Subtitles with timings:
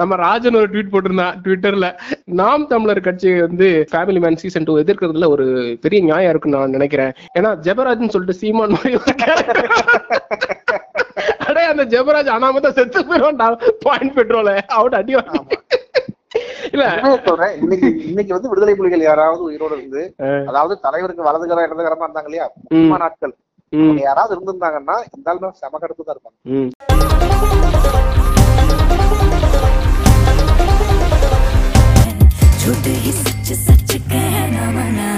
[0.00, 1.86] நம்ம ராஜன் ஒரு ட்வீட் போட்டிருந்தான் ட்விட்டர்ல
[2.40, 5.46] நாம் தமிழர் கட்சி வந்து ஃபேமிலி மேன் சீசன் டூ எதிர்க்கிறதுல ஒரு
[5.84, 7.12] பெரிய நியாயம் இருக்குன்னு நான் நினைக்கிறேன்.
[7.38, 8.94] ஏன்னா ஜெபராஜ்னு சொல்லிட்டு சீமான் மாதிரி.
[11.48, 13.48] அடே அந்த ஜெபராஜ் அனாமதா செத்து போயிடுவான்டா
[13.84, 15.14] பாயிண்ட் பெட்ரோல அவுட் அடி.
[16.74, 16.84] இல்ல.
[17.26, 20.02] சொல்றேன் இன்னைக்கு இன்னைக்கு வந்து விடுதலை புலிகள் யாராவது உயிரோடு இருந்து
[20.50, 22.46] அதாவது தலைவருக்கு வலதுகரம் இடதுகரமா இருந்தாங்க இல்லையா?
[22.62, 23.34] முக்கியமான நாட்கள்
[24.04, 25.30] யாராவது இருந்திருந்தாங்கன்னா இந்த
[25.60, 27.09] செம கருத்து தான் இருப்பாங்க
[32.69, 35.09] झूठ ही सच सच कहना मना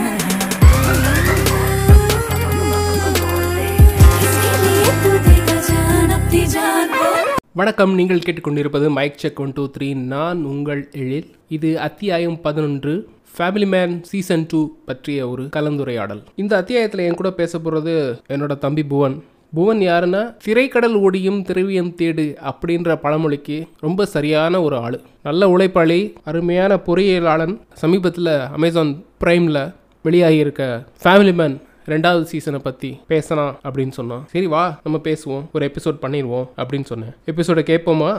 [4.19, 7.25] इसके लिए तू देगा जान अपनी जान बोल
[7.55, 12.93] வணக்கம் நீங்கள் கேட்டுக்கொண்டிருப்பது mic check one two three நான் உங்கள் எழில் இது அத்தியாயம் பதினொன்று
[13.33, 17.95] ஃபேமிலி மேன் சீசன் டூ பற்றிய ஒரு கலந்துரையாடல் இந்த அத்தியாயத்தில் என் கூட பேச போகிறது
[18.33, 19.15] என்னோட தம்பி புவன்
[19.56, 24.96] புவன் யாருன்னா திரைக்கடல் ஓடியும் திரவியம் தேடு அப்படின்ற பழமொழிக்கு ரொம்ப சரியான ஒரு ஆள்.
[25.22, 28.92] நல்ல உழைப்பாளி அருமையான பொறியியலாளன் சமீபத்தில் அமேசான்
[29.24, 29.60] ப்ரைமில்
[30.04, 30.62] வெளியாகியிருக்க
[31.02, 34.24] ஃபேமிலி மேன் ரெண்டாவது சீசனை பற்றி பேசலாம் அப்படின்னு சொன்னான்.
[34.26, 35.44] சரி வா நம்ம பேசுவோம்.
[35.52, 37.14] ஒரு எபிசோட் பண்ணிடுவோம் அப்படின்னு சொன்னேன்.
[37.32, 38.12] எபிசோட கேட்போமா?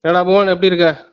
[0.00, 1.08] என்னடா புவன் எப்படி இருக்க?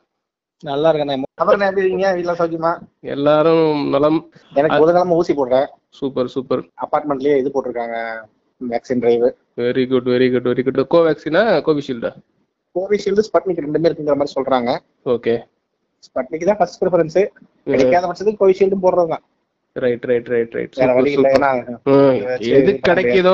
[0.70, 2.08] நல்லா இருக்கேன் அப்புறம் எப்படி இருக்கீங்க?
[2.16, 2.72] வீட்டுல சௌக்கியமா?
[3.00, 4.30] எல்லாரும் நலம்.
[4.54, 5.68] எனக்கு புதன்கிழமை ஊசி போடுறேன்.
[5.90, 6.64] Super super.
[6.86, 7.98] அபார்ட்மெண்ட்லயே இது போட்டிருக்காங்க.
[8.60, 9.24] Vaccine drive
[9.62, 12.10] very good very good very good கோவேக்சினா கோவிஷீல்டா
[12.76, 14.70] கோவிஷீல்டு ஸ்பட்னிக் ரெண்டுமே இருக்குங்கிற மாதிரி சொல்றாங்க.
[15.14, 15.34] ஓகே
[16.06, 17.18] ஸ்பட்னிக் தான் ஃபர்ஸ்ட் ப்ரிஃபரன்ஸ்
[17.72, 19.24] கிடைக்காத பட்சத்துக்கு கோவிஷீல்டும் போடுறது தான்.
[19.76, 20.76] ரைட் ரைட் ரைட் ரைட்
[22.58, 23.32] எது கிடைக்குதோ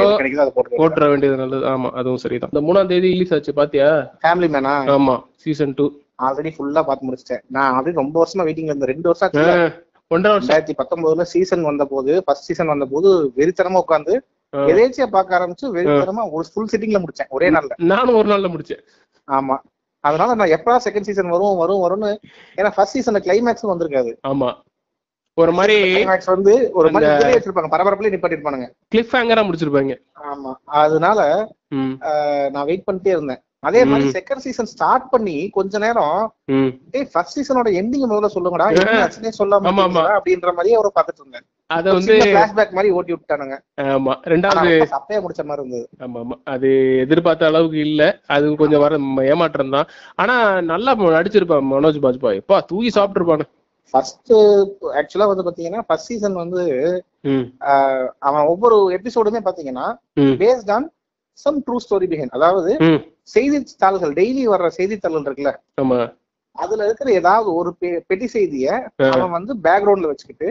[0.80, 1.64] போட்டுற வேண்டியது நல்லது.
[1.72, 2.52] ஆமா அதுவும் சரிதான்.
[2.54, 3.88] இந்த மூணாம் தேதி ரிலீஸ் ஆச்சு பாத்தியா?
[4.24, 5.86] ஃபேமிலி மேனா ஆமா சீசன் டூ
[6.26, 7.42] ஆல்ரெடி ஃபுல்லா பார்த்து முடிச்சிட்டேன்.
[7.56, 8.92] நான் ஆல்ரெடி ரொம்ப வருஷமா வெயிட்டிங்ல இருந்தேன்.
[8.94, 9.44] ரெண்டு வருஷம் ஆச்சு
[10.10, 10.50] ஒன்றரை வருஷம்.
[10.50, 14.14] ரெண்டாயிரத்தி பத்தொன்பதுல சீசன் வந்த போது ஃபர்ஸ்ட் சீசன் வந்த போது வெறித்தனமா உட்காந்து.
[14.70, 17.72] எதேச்சியா பார்க்க ஆரம்பிச்சு வெறித்தனமா ஒரு ஃபுல் சிட்டிங்ல முடிச்சேன் ஒரே நாள்ல.
[17.92, 18.82] நானும் ஒரு நாள்ல முடிச்சேன்.
[19.28, 19.56] ஆமா.
[20.04, 22.10] அதனால நான் எப்படா செகண்ட் சீசன் வரும் வரும் வரும்னு
[22.58, 24.12] ஏன்னா ஃபர்ஸ்ட் சீசன்ல கிளைமேக்ஸ் வந்திருக்காது.
[24.26, 24.50] ஆமா.
[25.38, 29.94] ஒரு மாதிரி கிளைமேக்ஸ் வந்து ஒரு மாதிரி இதுலயே வச்சிருப்பாங்க பரபரப்புலயே நிப்பாட்டிருப்பாங்க கிளிஃப் ஹேங்கரா முடிச்சிருப்பாங்க.
[30.32, 30.52] ஆமா.
[30.82, 31.20] அதனால
[32.50, 33.40] நான் வெயிட் பண்ணிட்டே இருந்தேன்.
[33.64, 36.20] அதே மாதிரி செகண்ட் சீசன் ஸ்டார்ட் பண்ணி கொஞ்ச நேரம்
[36.92, 38.66] டேய் ஃபர்ஸ்ட் சீசனோட எண்டிங் முதல்ல சொல்லுங்கடா
[39.18, 39.72] என்ன சொல்லாம?
[40.16, 43.56] அப்படின்ற மாதிரியே அவரை பார்த்துட்டு இருந்தேன் அத வந்து பிளாஷ்பேக் மாதிரி ஓட்டி விட்டானுங்க.
[43.92, 44.14] ஆமா.
[44.32, 45.86] ரெண்டாவது சப்பையா முடிச்ச மாதிரி இருந்தது.
[46.04, 46.70] ஆமா ஆமா அது
[47.04, 48.02] எதிர்பார்த்த அளவுக்கு இல்ல.
[48.28, 48.98] அது கொஞ்சம் வர
[49.32, 49.88] ஏமாற்றம் தான்.
[50.16, 50.34] ஆனா
[50.72, 52.40] நல்லா நடிச்சிருப்பான் மனோஜ் பாஜ்பாய்.
[52.50, 53.46] பா தூக்கி சாப்பிட்டுருப்பானு.
[53.94, 54.32] ஃபர்ஸ்ட்
[55.00, 56.62] ஆக்சுவலா வந்து பாத்தீங்கன்னா ஃபர்ஸ்ட் சீசன் வந்து
[58.28, 59.86] அவன் ஒவ்வொரு எபிசோடுமே பாத்தீங்கன்னா
[60.40, 60.86] based on
[61.38, 62.72] some true story behind அதாவது
[63.28, 65.52] செய்தித்தாள்கள் டெய்லி வர்ற செய்தித்தாள்கள் இருக்குல்ல?
[65.80, 65.98] ஆமா.
[66.58, 67.70] அதுல இருக்கிற ஏதாவது ஒரு
[68.08, 68.66] பெட்டி செய்திய
[69.14, 70.48] அவன் வந்து பேக்ரவுண்ட்ல வச்சுக்கிட்டு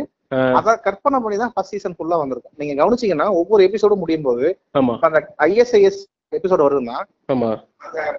[0.58, 2.56] அத கற்பனை பண்ணி தான் ஃபர்ஸ்ட் சீசன் ஃபுல்லா வந்திருக்கும்.
[2.56, 4.46] நீங்க கவனிச்சீங்கன்னா ஒவ்வொரு எபிசோடும் முடியும் போது
[5.08, 6.02] அந்த ஐஎஸ்ஐஎஸ்
[6.32, 6.98] எபிசோடு வருதுன்னா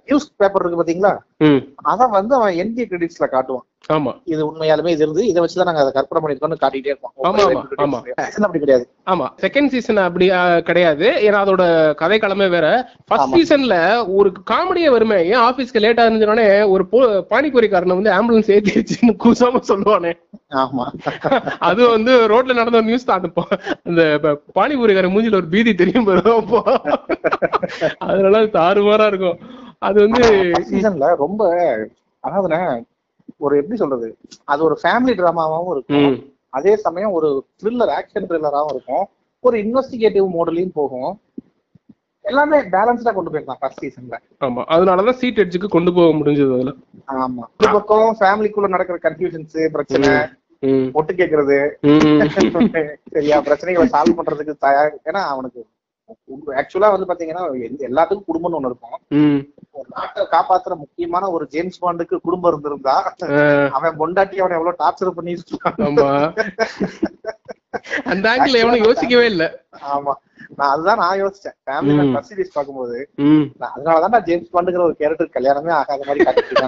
[0.05, 1.19] நியூஸ் பேப்பர் இருக்கு பாத்தீங்களா?
[1.83, 3.67] அத வந்து அவன் என்டி கிரெடிட்ஸ்ல காட்டுவான்.
[3.93, 4.21] ஆமா.
[4.25, 7.13] இது உண்மையாலுமே இது இருந்து இதை வச்சுதான் நாங்க அதை கற்பனை பண்ணிருக்கோம்னு காட்டிட்டே இருப்போம்.
[8.43, 8.89] அப்படி கிடையாது.
[9.07, 9.29] ஆமா.
[9.43, 10.29] செகண்ட் சீசன் அப்படி
[10.63, 11.27] கிடையாது.
[11.27, 13.35] ஏன்னா அதோட கதை களமே வேற ஃபர்ஸ்ட்.
[13.35, 15.25] சீசன்ல ஒரு காமெடியே வருமே.
[15.25, 16.85] ஏன் ஆபீஸ்க்கு லேட்டா இருந்துச்சோடனே ஒரு
[17.31, 20.13] பானிபூரிக்காரனை வந்து ஆம்புலன்ஸ் ஏத்தி வச்சுன்னு கூசாம சொல்லுவானே.
[20.55, 20.95] ஆமா.
[21.61, 23.33] அது வந்து ரோட்ல நடந்த ஒரு நியூஸ் தான்.
[23.85, 26.05] அந்த பானிபூரிக்காரன் மூஞ்சில ஒரு பீதி தெரியும்
[27.99, 29.39] அதனால அது தாறுமாறா இருக்கும்.
[29.87, 30.23] அது வந்து
[30.71, 31.43] சீசன்ல ரொம்ப
[32.25, 32.61] அதாவதுண்ணே
[33.45, 34.09] ஒரு எப்படி சொல்றது
[34.53, 36.15] அது ஒரு ஃபேமிலி டிராமாவும் இருக்கும்.
[36.51, 37.29] அதே சமயம் ஒரு
[37.61, 39.05] த்ரில்லர் ஆக்ஷன் த்ரில்லராகவும் இருக்கும்.
[39.45, 41.13] ஒரு இன்வெஸ்டிகேட்டிவ் மோடலையும் போகும்.
[42.25, 46.73] எல்லாமே பேலன்ஸ்டா கொண்டு போயிருக்கலாம் ஃபர்ஸ்ட் சீசன்ல ஆமா அதனாலதான் சீட் எட்ஜுக்கு கொண்டு போக முடிஞ்சது அதுல.
[47.25, 47.45] ஆமா.
[47.61, 50.11] ஒரு பக்கம் ஃபேமிலிக்குள்ள நடக்கிற கன்ஃபியூஷன்ஸ் பிரச்சனை
[50.99, 51.57] ஒட்டு கேக்குறது.
[53.15, 55.63] சரியா பிரச்சனைகளை சால்வ் பண்றதுக்கு தயார் ஏன்னா அவனுக்கு
[56.61, 57.45] ஆக்சுவலா வந்து பாத்தீங்கன்னா
[57.89, 58.97] எல்லாத்துக்கும் குடும்பம்னு ஒண்ணு இருக்கும்.
[59.93, 62.95] நாட்டை காப்பாத்துற முக்கியமான ஒரு ஜேம்ஸ் பாண்டுக்கு குடும்பம் இருந்திருந்தா
[63.77, 65.59] அவன் பொண்டாட்டி அவனை எவ்வளவு டார்ச்சர் பண்ணிட்டு
[68.09, 69.45] அந்த ஆங்கிள் எவனும் யோசிக்கவே இல்ல.
[69.93, 70.13] ஆமா.
[70.59, 71.57] நான் அதுதான் நான் யோசிச்சேன்.
[71.65, 72.05] ஃபேமிலி.
[72.11, 72.99] ஃபர்ஸ்ட் சீரிஸ் பார்க்கும்போது
[73.69, 76.61] அதனாலதான் நான் ஜேம்ஸ் பாண்டுங்கிற ஒரு கேரக்டர் கல்யாணமே ஆகாத மாதிரி காட்டிட்டு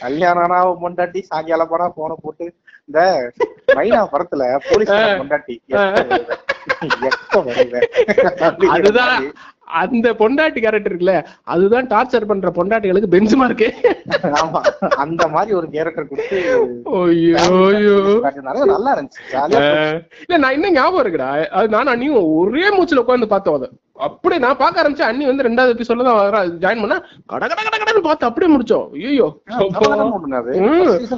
[0.00, 2.46] கல்யாணம் ஆனா பொண்டாட்டி சாயங்காலம் போனா போன போட்டு
[2.88, 3.00] இந்த
[3.76, 4.90] மைனா படத்துல போலீஸ்
[5.20, 5.56] பொண்டாட்டி
[8.76, 9.26] அதுதான்.
[9.68, 11.14] அந்த பொண்டாட்டி கேரக்டர் இருக்குல்ல
[11.52, 13.68] அதுதான் டார்ச்சர் பண்ற பொண்டாட்டிகளுக்கு பெஞ்ச் மார்க்கு
[14.40, 14.60] ஆமா
[15.04, 16.38] அந்த மாதிரி ஒரு கேரக்டர் கொடுத்து.
[18.72, 19.20] நல்லா இருந்துச்சு
[20.24, 21.30] இல்ல நான் இன்னும் ஞாபகம் இருக்குடா.
[21.58, 23.68] அது நான் அண்ணியும் ஒரே மூச்சுல உட்காந்து பார்த்தோம் அதை.
[24.08, 25.10] அப்படியே நான் பார்க்க ஆரம்பிச்சேன்.
[25.10, 26.98] அண்ணி வந்து ரெண்டாவது எபிசோட்ல தான் ஜாயின் பண்ணா
[27.32, 28.88] கட கட கட கடன்னு பார்த்து அப்படியே முடிச்சோம்.
[29.12, 29.28] ஐயோ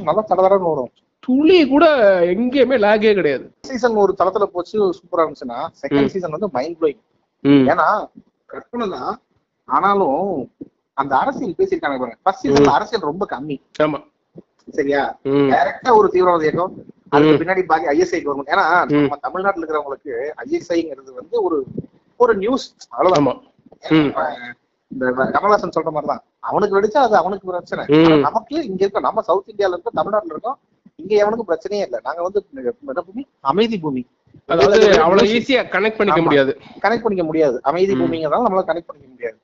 [0.09, 0.93] நல்லா தடதடன்னு ஓடும்
[1.27, 1.85] துளி கூட
[2.33, 3.45] எங்கேயுமே லாகே கிடையாது.
[3.69, 7.03] சீசன் ஒரு தளத்துல போச்சு சூப்பரா இருந்துச்சுன்னா செகண்ட் சீசன் வந்து மைண்ட் ப்ளோயிங்
[7.73, 7.87] ஏன்னா
[8.55, 9.15] கற்பனை தான்
[9.69, 10.23] ஆனாலும்
[10.97, 12.19] அந்த அரசியல் பேசியிருக்காங்க பாருங்க.
[12.23, 13.57] ஃபர்ஸ்ட் அரசியல் ரொம்ப கம்மி.
[13.83, 13.99] ஆமா.
[14.73, 15.03] சரியா?
[15.53, 16.75] டைரக்டா ஒரு தீவிரவாத இயக்கம்
[17.09, 20.13] அதுக்கு பின்னாடி பாக்கி ஐஎஸ்ஐ கவர்மெண்ட் ஏன்னா நம்ம தமிழ்நாட்டுல இருக்கிறவங்களுக்கு
[20.45, 21.59] ஐஎஸ்ஐங்கிறது வந்து ஒரு
[22.21, 23.41] ஒரு நியூஸ் அவ்வளவுதான்.
[24.91, 25.05] இந்த
[25.35, 26.23] கமல்ஹாசன் சொல்ற மாதிரிதான்.
[26.41, 27.85] அவனுக்கு வெடிச்சா அது அவனுக்கு பிரச்சனை.
[28.21, 29.07] நமக்கு இங்க இருக்கோம்.
[29.09, 30.59] நம்ம சவுத் இந்தியால இருக்கோம் தமிழ்நாட்டுல இருக்கோம்.
[30.99, 31.99] இங்க எவனுக்கும் பிரச்சனையே இல்லை.
[32.05, 32.41] நாங்க வந்து
[33.09, 33.23] பூமி?
[33.45, 34.03] அமைதி பூமி.
[34.49, 36.23] அதாவது அவ்வளவு ஈஸியா கனெக்ட் பண்ணிக்க.
[36.23, 36.53] முடியாது.
[36.83, 37.57] கனெக்ட் பண்ணிக்க முடியாது.
[37.63, 39.37] அமைதி பூமிங்கிறதால நம்மளால கனெக்ட் பண்ணிக்க முடியாது.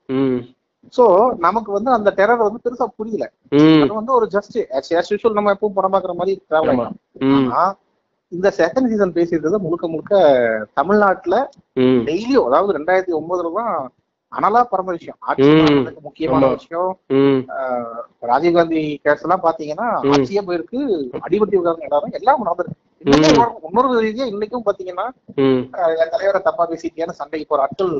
[0.94, 1.04] சோ
[1.38, 3.24] நமக்கு வந்து அந்த டெரர் வந்து பெருசா புரியல.
[3.82, 6.84] அது வந்து ஒரு ஜஸ்ட் as usual நம்ம எப்பவும் படம் பாக்குற மாதிரி டிராவல் ஆமா.
[6.84, 6.98] ஆயிடும்.
[7.30, 7.48] ம்.
[7.50, 7.64] ஆனா
[8.32, 10.14] இந்த செகண்ட் சீசன் பேசியிருக்கிறது முழுக்க முழுக்க
[10.74, 11.36] தமிழ்நாட்டுல
[12.08, 13.72] டெய்லியும் அதாவது ரெண்டாயிரத்தி ஒன்பதுல தான்
[14.32, 15.18] அனலா பறந்த விஷயம்.
[16.08, 16.48] முக்கியமான.
[16.56, 16.90] விஷயம்.
[18.30, 19.88] ராஜீவ்காந்தி கேஸ் எல்லாம் பாத்தீங்கன்னா.
[20.12, 20.80] ஆட்சியே போயிருக்கு.
[21.24, 22.16] அடிபட்டு இருக்காங்க எல்லாரும்.
[22.18, 22.78] எல்லாம் நடந்திருக்கு.
[23.68, 25.06] இன்னொரு ரீதியா இன்னைக்கும் பாத்தீங்கன்னா
[26.02, 27.94] என் தலைவரை தப்பா பேசிட்டேன்னு சண்டைக்கு போற ஆட்கள்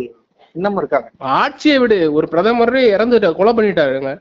[0.55, 1.09] இன்னமும் இருக்காங்க.
[1.39, 1.99] ஆட்சியை விடு.
[2.19, 4.13] ஒரு பிரதமரே இறந்துட்டு கொலை பண்ணிட்டாருங்க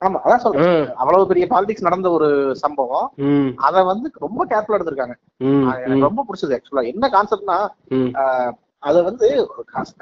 [0.00, 0.70] ஆமா அதான் சொல்றேன்.
[1.02, 2.26] அவ்வளவு பெரிய பாலிடிக்ஸ் நடந்த ஒரு
[2.62, 3.06] சம்பவம்.
[3.66, 5.14] அத வந்து ரொம்ப கேர்ஃபுல்லா எடுத்திருக்காங்க.
[5.84, 7.56] எனக்கு ரொம்ப பிடிச்சது ஆக்சுவலா என்ன கான்செப்ட்னா
[8.88, 9.26] அது வந்து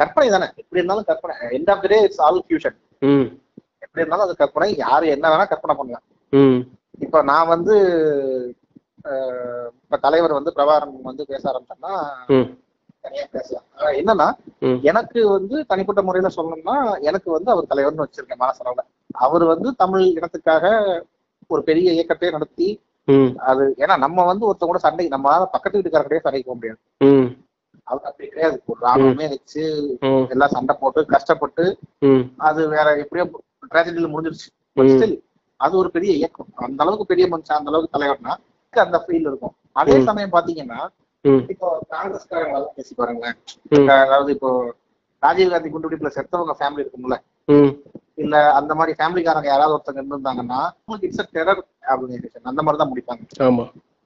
[0.01, 0.49] கற்பனை தானே.
[0.61, 1.35] எப்படி இருந்தாலும் கற்பனை.
[1.59, 2.77] End of day it's all fusion
[3.85, 4.69] எப்படி இருந்தாலும் அது கற்பனை.
[4.85, 6.05] யாரு என்ன வேணா கற்பனை பண்ணலாம்.
[7.05, 7.75] இப்ப நான் வந்து
[9.85, 11.95] இப்ப தலைவர் வந்து பிரபாகரன் வந்து பேச ஆரம்பிச்சோம்னா
[13.05, 13.67] தனியா பேசலாம்.
[14.01, 14.29] என்னன்னா.
[14.91, 16.77] எனக்கு வந்து தனிப்பட்ட முறையில சொல்லணும்னா
[17.09, 18.85] எனக்கு வந்து அவர் தலைவர்னு வச்சிருக்கேன் மனசளவுல.
[19.25, 20.65] அவர் வந்து தமிழ் இனத்துக்காக
[21.53, 22.69] ஒரு பெரிய இயக்கத்தை நடத்தி
[23.51, 26.81] அது ஏன்னா நம்ம வந்து ஒருத்தவங்க கூட சண்டை நம்மளால பக்கத்து வீட்டுக்காரர்கிட்டயே சண்டைக்கு போக முடியாது.
[27.87, 28.57] அவர் அப்படி கிடையாது.
[28.71, 29.63] ஒரு ராணுவமே வச்சு
[30.35, 31.65] எல்லாம் சண்டை போட்டு கஷ்டப்பட்டு
[32.49, 33.25] அது வேற எப்படியோ
[33.73, 34.49] ட்ராஜடியில முடிஞ்சிருச்சு.
[35.61, 36.51] அது ஒரு பெரிய இயக்கம்.
[36.67, 38.33] அந்த அளவுக்கு பெரிய மனுஷன் அந்த அளவுக்கு தலைவர்னா
[38.75, 39.55] அந்த ஃபீல் இருக்கும்.
[39.81, 39.93] அதே.
[40.09, 40.81] சமயம் பாத்தீங்கன்னா
[41.53, 43.37] இப்போ காங்கிரஸ்காரங்க பேசி பாருங்களேன்.
[44.03, 44.51] அதாவது இப்போ
[45.23, 47.17] ராஜீவ்காந்தி குண்டுவெடிப்புல செத்தவங்க ஃபேமிலி இருக்கும்ல?
[48.23, 53.23] இல்ல அந்த மாதிரி ஃபேமிலிக்காரங்க யாராவது ஒருத்தங்க இருந்திருந்தாங்கன்னா உங்களுக்கு இட்ஸ் டெரர் ஆர்கனைசேஷன் அந்த மாதிரி தான் முடிப்பாங்க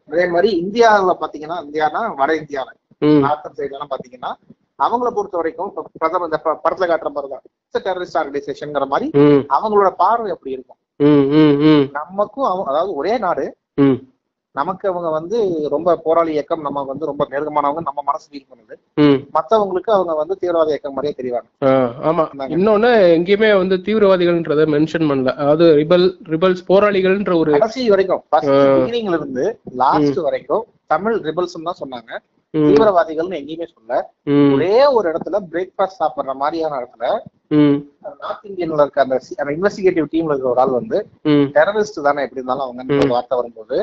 [0.08, 2.70] அதே மாதிரி இந்தியாவுல பாத்தீங்கன்னா இந்தியானா வட இந்தியால.
[3.22, 4.32] நார்த்தன் சைட்லாம் பாத்தீங்கன்னா
[4.78, 9.06] அவங்கள பொறுத்த வரைக்கும் பிரதமர் இந்த படத்துல காட்டுற மாதிரி தான் இட்ஸ் டெரரிஸ்ட் ஆர்கனைசேஷன்ங்கிற மாதிரி
[9.56, 10.78] அவங்களோட பார்வை அப்படி இருக்கும்.
[11.98, 13.46] நமக்கும் அவங்க அதாவது ஒரே நாடு.
[14.54, 18.74] நமக்கு அவங்க வந்து ரொம்ப போராளி இயக்கம் நம்ம வந்து ரொம்ப நெருக்கமானவங்க நம்ம மனசு ஃபீல் பண்ணுது.
[19.34, 21.48] மத்தவங்களுக்கு அவங்க வந்து தீவிரவாத இயக்கம் மாதிரியே தெரிவாங்க.
[21.64, 21.72] ஆ,
[22.08, 22.24] ஆமா.
[22.56, 25.34] இன்னொன்னு எங்கேயுமே வந்து தீவிரவாதிகள்ன்றத மென்ஷன் பண்ணல.
[25.42, 28.24] அதாவது ரிபல் ரிபல்ஸ் போராளிகள்ன்ற ஒரு கடைசி வரைக்கும்
[29.14, 29.44] இருந்து
[29.76, 32.10] லாஸ்ட் வரைக்கும் தமிழ் ரிபல்ஸ் தான் சொன்னாங்க.
[32.68, 33.94] தீவிரவாதிகள்னு எங்கேயுமே சொல்ல
[34.52, 37.06] ஒரே ஒரு இடத்துல பிரேக்ஃபாஸ்ட் சாப்பிடுற மாதிரியான இடத்துல
[37.56, 37.76] ம்,
[38.22, 39.16] நார்த் இந்தியன்ல இருக்க அந்த
[39.54, 40.98] இன்வெஸ்டிகேட்டிவ் டீம்ல இருக்கிற ஒரு ஆள் வந்து
[41.54, 43.76] டெரரிஸ்ட் தானே எப்படி இருந்தாலும் அவங்க ஒரு வார்த்தை வரும்போது.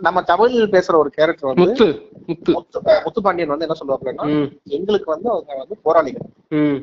[0.00, 1.86] நம்ம தமிழ் பேசுற ஒரு கேரக்டர் வந்து முத்து
[2.28, 2.52] முத்து.
[2.54, 4.26] முத்து முத்துப்பாண்டியன் வந்து என்ன சொல்லுவாங்கன்னா
[4.76, 6.26] எங்களுக்கு வந்து அவங்க வந்து போராளிகள்.
[6.58, 6.78] ம்,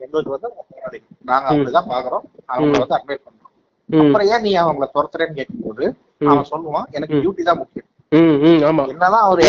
[0.00, 1.10] எங்களுக்கு வந்து போராளிகள்.
[1.24, 3.50] நாங்க அப்படிதான் பாக்குறோம் அவங்க வந்து அட்வைட் பண்றோம்.
[3.88, 5.84] அப்புறம் ஏன் நீ அவங்கள துரத்துறேன்னு கேட்கும்போது
[6.26, 7.88] அவன் சொல்லுவான் எனக்கு டியூட்டி தான் முக்கியம்.
[8.12, 9.40] என்னதான் அவர்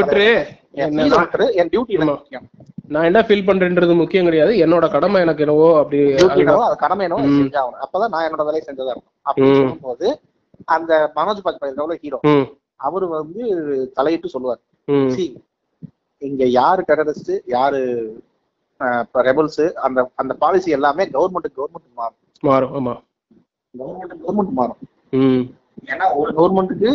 [0.00, 0.28] விட்டுரு.
[1.60, 1.96] என் டியூட்டி
[2.94, 4.52] நான் என்ன ஃபீல் பண்றேன்றது முக்கியம் கிடையாது.
[4.64, 7.80] என்னோட கடமை எனக்கு என்னவோ அப்படி அது கடமை என்னவோ செஞ்சாகணும்.
[7.84, 10.06] அப்பதான் நான் என்னோட வேலையை செஞ்சதா இருக்கும் அப்படின்னு சொல்லும்போது
[10.74, 12.20] அந்த மனோஜ் பாஜ்பாய் இருக்காங்களோ ஹீரோ
[12.86, 13.42] அவரு வந்து
[13.98, 14.62] தலையிட்டு சொல்லுவார்.
[15.16, 15.28] see
[16.22, 17.80] இங்க யாரு டெரரிஸ்ட் யாரு
[19.28, 22.20] ரெபல்ஸ் அந்த அந்த பாலிசி எல்லாமே கவர்மெண்ட் கவர்மெண்ட் மாறும்.
[22.42, 22.94] மாறும் ஆமா.
[23.74, 24.80] கவர்மெண்ட் கவர்மெண்ட் மாறும்.
[25.92, 26.90] ஏன்னா ஒரு கவர்மெண்ட்டுக்கு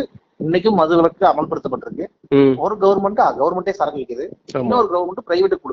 [0.46, 2.06] இன்னைக்கும் மது விலக்கு அமல்படுத்தப்பட்டிருக்கு.
[2.28, 4.60] ம், ஒரு கவர்மெண்ட் கவர்மெண்டே சரக்கு விற்குது ஆமா.
[4.60, 5.70] இன்னொரு கவர்மெண்ட் பிரைவேட்டுக்கு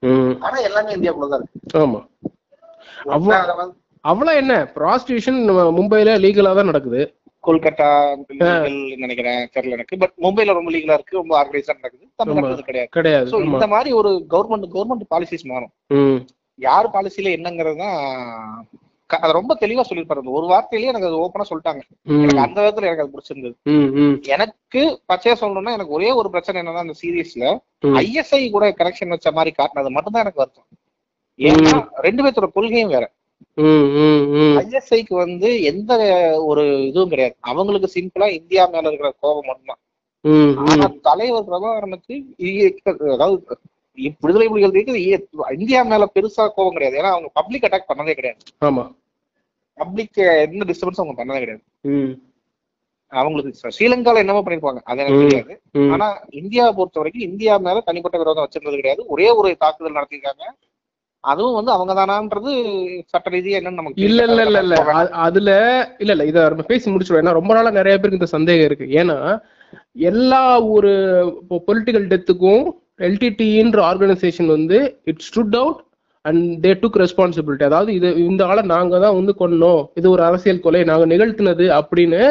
[0.00, 0.38] கொடுக்குது.
[0.40, 1.78] ஆனா எல்லாமே இந்தியாக்குள்ள தான் இருக்கு.
[1.78, 3.72] ஆமா.
[4.00, 4.72] அவ்வளவு என்ன?
[4.74, 5.40] ப்ராஸ்டியூஷன்
[5.78, 7.14] மும்பைல லீகலா தான் நடக்குது.
[7.46, 9.48] கொல்கத்தா legal நினைக்கிறேன்.
[9.54, 9.98] தெரியல எனக்கு.
[9.98, 11.16] பட் மும்பைல ரொம்ப லீகலா இருக்கு.
[11.16, 12.08] ரொம்ப ஆர்கனைஸா நடக்குது.
[12.16, 12.90] தமிழ்நாட்டுல கிடையாது.
[12.90, 13.30] கிடையாது.
[13.30, 15.70] சோ இந்த மாதிரி ஒரு கவர்மெண்ட் கவர்மெண்ட் பாலிசிஸ் மாறும்.
[15.86, 20.18] ம், யார் பாலிசில என்னங்கிறது தான் க- அது ரொம்ப தெளிவா சொல்லியிருப்பாரு.
[20.18, 21.80] அந்த ஒரு வார்த்தையிலேயே எனக்கு அது ஓப்பனா சொல்லிட்டாங்க.
[22.02, 23.54] எனக்கு அந்த விதத்துல எனக்கு அது பிடிச்சிருந்தது.
[24.22, 27.58] எனக்கு பச்சையா சொல்லணும்னா எனக்கு ஒரே ஒரு பிரச்சனை என்னன்னா அந்த சீரீஸ்ல.
[27.86, 30.66] ஐஎஸ்ஐ கூட கனெக்ஷன் வச்ச மாதிரி காட்டினது மட்டும்தான் எனக்கு வருத்தம்.
[31.38, 33.10] ஏன்னா ரெண்டு பேர்த்தோட கொள்கையும் வேற.
[34.56, 35.96] ஐஎஸ்ஐக்கு வந்து எந்த
[36.44, 37.36] ஒரு இதுவும் கிடையாது.
[37.40, 39.78] அவங்களுக்கு சிம்பிளா இந்தியா மேல இருக்கிற கோபம் மட்டும்தான்.
[40.56, 40.92] ஆனா.
[41.02, 43.58] தலைவர் பிரபாகரனுக்கு அதாவது
[44.22, 44.74] விடுதலை புலிகள்
[45.56, 46.98] இந்தியா மேல பெருசா கோபம் கிடையாது.
[47.00, 48.40] ஏன்னா அவங்க பப்ளிக் அட்டாக் பண்ணதே கிடையாது.
[48.68, 48.84] ஆமா.
[49.78, 51.64] பப்ளிக் எந்த டிஸ்டர்பன்ஸும் அவங்க பண்ணதே கிடையாது.
[53.12, 54.80] அவங்களுக்கு ஸ்ரீலங்கால என்னமோ பண்ணிருப்பாங்க.
[54.84, 55.20] அது எனக்கு.
[55.24, 55.52] தெரியாது.
[55.92, 56.06] ஆனா
[56.40, 59.02] இந்தியாவை பொறுத்த வரைக்கும் இந்தியா மேல தனிப்பட்ட விரோதம் வச்சிருந்தது கிடையாது.
[59.06, 60.44] ஒரே ஒரு தாக்குதல் நடத்திருக்காங்க
[61.24, 62.50] அதுவும் வந்து அவங்க தானான்றது
[63.04, 64.76] சட்ட ரீதியா என்னன்னு நமக்கு இல்ல இல்ல இல்ல இல்ல.
[65.22, 65.50] அதுல
[65.98, 66.24] இல்ல இல்ல.
[66.24, 68.86] இத நம்ம பேசி முடிச்சிடுவோம் ஏன்னா ரொம்ப நாளா நிறைய பேருக்கு இந்த சந்தேகம் இருக்கு.
[69.00, 69.16] ஏன்னா
[70.10, 70.92] எல்லா ஒரு
[71.66, 72.62] பொலிட்டிக்கல் டெத்துக்கும்
[73.00, 75.80] எல்டிடின்ற ஆர்கனைசேஷன் வந்து it stood out
[76.24, 79.90] and they took responsibility அதாவது இது இந்த ஆளை நாங்க தான் வந்து கொன்னோம்.
[79.94, 80.84] இது ஒரு அரசியல் கொலை.
[80.84, 82.22] நாங்க நிகழ்த்தினது அப்படின்னு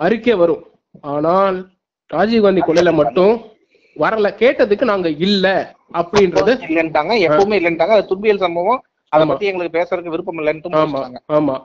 [0.00, 0.62] அறிக்கை வரும்.
[1.00, 1.56] ஆனால்
[2.10, 3.34] ராஜீவ்காந்தி கொலையில மட்டும்
[3.96, 4.28] வரல.
[4.38, 5.46] கேட்டதுக்கு நாங்க இல்ல
[5.94, 7.12] அப்படின்றது இல்லன்ட்டாங்க.
[7.26, 7.94] எப்பவுமே இல்லன்ட்டாங்க.
[7.96, 8.80] அது துன்பியல் சம்பவம்.
[9.12, 9.24] அதை.
[9.26, 11.00] பத்தி எங்களுக்கு பேசுறதுக்கு விருப்பம் இல்லைன்னு ஆமா.
[11.38, 11.56] ஆமா.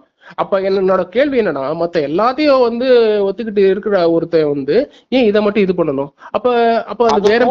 [0.42, 2.88] அப்ப என்னோட கேள்வி என்னன்னா மத்த எல்லாத்தையும் வந்து
[3.28, 4.76] ஒத்துக்கிட்டு இருக்கிற ஒருத்தன் வந்து
[5.18, 6.12] ஏன் இதை மட்டும் இது பண்ணணும்?
[6.38, 6.48] அப்ப
[6.92, 7.46] அப்ப அது வேற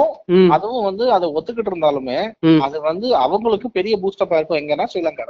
[0.56, 2.18] அதுவும் வந்து அதை ஒத்துக்கிட்டு இருந்தாலுமே.
[2.66, 4.60] அது வந்து அவங்களுக்கு பெரிய பூஸ்டப்பா இருக்கும்.
[4.62, 5.26] எங்கன்னா ஸ்ரீலங்கா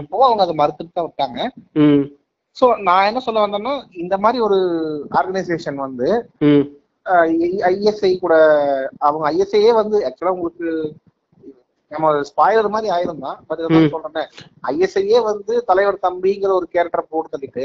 [0.00, 1.38] அப்போ அவங்க அதை மறுத்துட்டு தான் விட்டாங்க
[2.56, 4.58] சோ நான் என்ன சொல்ல வந்தேன்னா இந்த மாதிரி ஒரு
[5.18, 6.08] ஆர்கனைசேஷன் வந்து
[7.68, 8.34] ஐஎஸ்ஐ கூட
[9.06, 10.66] அவங்க ஐஎஸ்ஐயே வந்து ஆக்சுவலா உங்களுக்கு
[11.90, 13.62] நம்ம ஸ்பாயிலர் மாதிரி ஆயிரும் தான் பட்.
[13.94, 14.28] சொல்றேன்
[14.70, 17.64] ஐஎஸ்ஐயே வந்து தலைவர் தம்பிங்கிற ஒரு கேரக்டர் போட்டு தள்ளிட்டு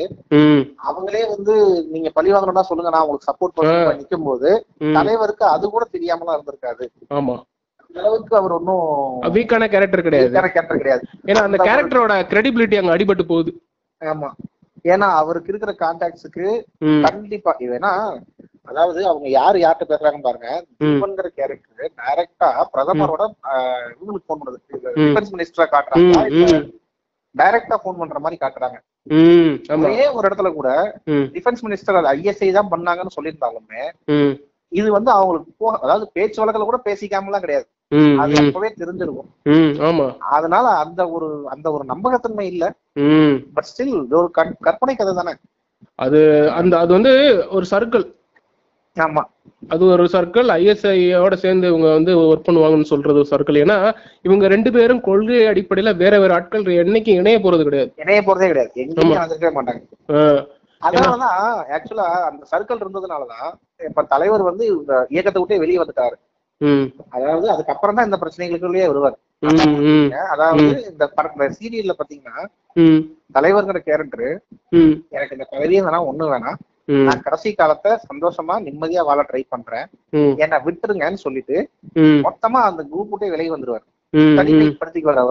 [0.87, 1.53] அவங்களே வந்து
[1.93, 4.49] நீங்க பழி வாங்கணும்னா சொல்லுங்க நான் உங்களுக்கு சப்போர்ட் பண்ண நிக்கும் போது.
[4.93, 6.85] தலைவருக்கு அது கூட தெரியாமலாம் இருந்திருக்காது.
[7.11, 7.35] ஆமா.
[7.95, 8.87] அளவுக்கு அவர் ஒன்னும்
[9.35, 10.33] வீக்கான கேரக்டர் கிடையாது.
[10.37, 11.03] கேரக்டர் கிடையாது.
[11.29, 13.51] ஏன்னா அந்த கேரக்டரோட கிரெடிபிலிட்டி அங்க அடிபட்டு போகுது.
[14.01, 14.29] ஆமா.
[14.85, 16.47] ஏன்னா அவருக்கு இருக்கிற கான்டாக்ட்ஸுக்கு
[17.05, 17.91] கண்டிப்பா ஏன்னா
[18.65, 20.65] அதாவது அவங்க யாரு யார்கிட்ட பேசுறாங்கன்னு பாருங்க.
[20.77, 23.29] ம், ஜீவன்கிற கேரக்டர் டைரக்டா பிரதமரோட
[23.91, 24.75] இவங்களுக்கு போன் பண்ணுது.
[24.95, 26.17] டிஃபென்ஸ் மினிஸ்டரா காட்டுறாங்க.
[27.37, 28.75] டைரக்டா போன் பண்ற மாதிரி காட்டுறாங்க.
[29.83, 33.91] ஒரே ஒரு இடத்துல கூட டிஃபென்ஸ் மினிஸ்டர் ஐஎஸ்ஐ தான் பண்ணாங்கன்னு சொல்லியிருந்தாலுமே
[34.67, 37.67] இது வந்து அவங்களுக்கு போ அதாவது பேச்சு வழக்கில் கூட பேசிக்காமலாம் கிடையாது.
[37.87, 39.49] ம், அது அப்பவே தெரிஞ்சிருக்கும்.
[40.19, 42.73] அதனால அந்த ஒரு அந்த ஒரு நம்பகத்தன்மை இல்ல.
[43.53, 45.33] பட் ஸ்டில் ஒரு கற்- கற்பனை கதை தானே
[45.95, 48.15] அது அந்த அது வந்து ஒரு சர்க்கிள்.
[48.97, 49.21] ஆமா.
[49.73, 53.77] அது ஒரு சர்க்கிள் ஐஎஸ்ஐயோட சேர்ந்து இவங்க வந்து ஒர்க் பண்ணுவாங்கன்னு சொல்றது ஒரு சர்க்கிள் ஏன்னா
[54.21, 57.91] இவங்க ரெண்டு பேரும் கொள்கை அடிப்படையில வேற வேற ஆட்கள் என்னைக்கு இணைய போறது கிடையாது.
[58.03, 58.71] இணைய போறதே கிடையாது.
[58.83, 59.15] எங்கேயுமே
[59.57, 59.81] மாட்டாங்க.
[60.81, 61.37] அதனாலதான்
[61.75, 63.49] ஆக்சுவலா அந்த சர்க்கிள் இருந்ததுனாலதான்
[63.89, 66.15] இப்ப தலைவர் வந்து இந்த இயக்கத்தை விட்டே வெளியே வந்துட்டாரு.
[67.15, 69.17] அதாவது அதுக்கப்புறம் தான் இந்த பிரச்சனைகளுக்குள்ளேயே வருவார்.
[70.33, 71.05] அதாவது இந்த
[71.57, 72.37] சீரியல்ல பாத்தீங்கன்னா
[73.37, 74.27] தலைவர்ங்கிற கேரக்டர்
[75.15, 76.59] எனக்கு இந்த பதவியும் வேணாம் ஒண்ணும் வேணாம்.
[77.05, 79.87] நான் கடைசி காலத்தை சந்தோஷமா நிம்மதியா வாழ ட்ரை பண்றேன்.
[80.43, 81.57] என்னை விட்டுருங்கன்னு சொல்லிட்டு
[82.25, 83.85] மொத்தமா அந்த குரூப் விட்டே வெளியே வந்துருவார்.
[84.37, 85.21] தனிமைப்படுத்திக்குவார்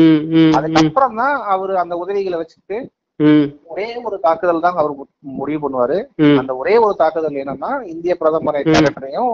[0.00, 2.78] ம், ம், அதுக்கப்புறம் தான் அவர் அந்த உதவிகளை வச்சுட்டு
[3.70, 4.94] ஒரே ஒரு தாக்குதல் தான் அவர்
[5.34, 5.96] முடிவு பண்ணுவாரு.
[6.40, 9.30] அந்த ஒரே ஒரு தாக்குதல் என்னன்னா இந்திய பிரதமர் கேரக்டரையும்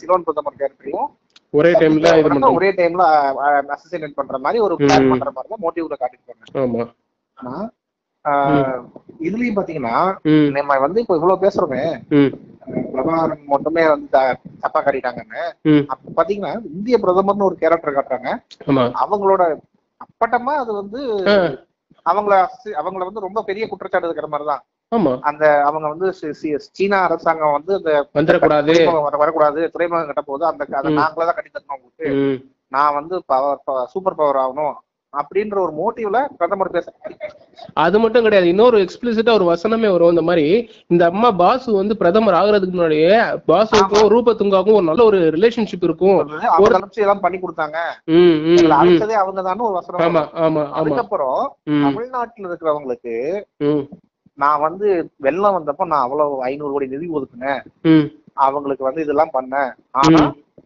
[0.00, 1.08] சிலோன் பிரதமர் கேரக்டரையும்
[1.54, 2.10] ஒரே டைம்ல
[2.52, 3.04] ஒரே டைம்ல
[3.74, 6.84] அசசினேட் பண்ற மாதிரி ஒரு பிளான் பண்ற மாதிரி தான் மோட்டிவ்ல காட்டிருப்பாங்க ஆமா.
[7.38, 7.54] ஆனா
[9.20, 9.96] இதுலயும் பாத்தீங்கன்னா
[10.50, 11.82] நம்ம வந்து இப்ப இவ்வளவு பேசுறோமே
[12.92, 14.06] பிரபாகரன் மட்டுமே வந்து
[14.60, 15.42] தப்பா காட்டிட்டாங்கன்னு.
[15.86, 18.30] அப்ப பாத்தீங்கன்னா இந்திய பிரதமர்னு ஒரு கேரக்டர் காட்டுறாங்க.
[19.02, 19.42] அவங்களோட
[20.00, 21.00] அப்பட்டமா அது வந்து
[22.06, 22.34] அவங்கள
[22.80, 24.62] அவங்கள வந்து ரொம்ப பெரிய குற்றச்சாட்டு இருக்கிற மாதிரிதான்.
[25.20, 26.08] அந்த அவங்க வந்து
[26.72, 28.74] சீனா அரசாங்கம் வந்து அந்த வந்துடக்கூடாது.
[29.18, 30.94] வரக்கூடாது துறைமுகம் கட்ட போகுது அந்த அதை ம்.
[30.94, 32.10] நாங்களே தான் கட்டி தரணும் உங்களுக்கு
[32.68, 34.74] நான் வந்து பவர் சூப்பர் பவர் ஆகணும்.
[35.16, 36.86] அப்படின்ற ஒரு மோட்டிவ்ல பிரதமர் பேச
[37.78, 38.48] அது மட்டும் கிடையாது.
[38.48, 40.08] இன்னொரு எக்ஸ்பிளிசிட்டா ஒரு வசனமே வரும்.
[40.08, 40.46] இந்த மாதிரி
[40.86, 43.12] இந்த அம்மா பாசு வந்து பிரதமர் ஆகுறதுக்கு முன்னாடியே
[43.48, 46.18] பாசுக்கும் ரூபத்துங்காக்கும் ஒரு நல்ல ஒரு ரிலேஷன்ஷிப் இருக்கும்.
[46.48, 47.78] அவங்க அனுப்பிச்சு எல்லாம் பண்ணி கொடுத்தாங்க.
[48.76, 50.22] அழைச்சதே அவங்க தானே ஒரு வசனம் ஆமா.
[50.38, 50.64] ஆமா ஆமா.
[50.80, 51.40] அதுக்கப்புறம்
[51.84, 53.14] தமிழ்நாட்டுல இருக்கிறவங்களுக்கு
[54.38, 57.60] நான் வந்து வெள்ளம் வந்தப்போ நான் அவ்வளவு ஐநூறு கோடி நிதி ஒதுக்குனேன்.
[58.38, 59.70] அவங்களுக்கு வந்து இதெல்லாம் பண்ணேன்.
[59.90, 60.20] ஆனா.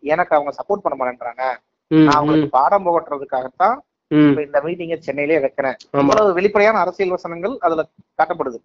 [0.05, 1.45] எனக்கு அவங்க சப்போர்ட் பண்ண மாட்டேன்றாங்க.
[1.91, 3.77] நான் அவங்களுக்கு பாடம் புகட்டுறதுக்காகத்தான்
[4.47, 5.77] இந்த மீட்டிங்க சென்னையிலேயே வைக்கிறேன்.
[6.39, 7.83] வெளிப்படையான அரசியல் வசனங்கள் அதுல
[8.21, 8.59] காட்டப்படுது.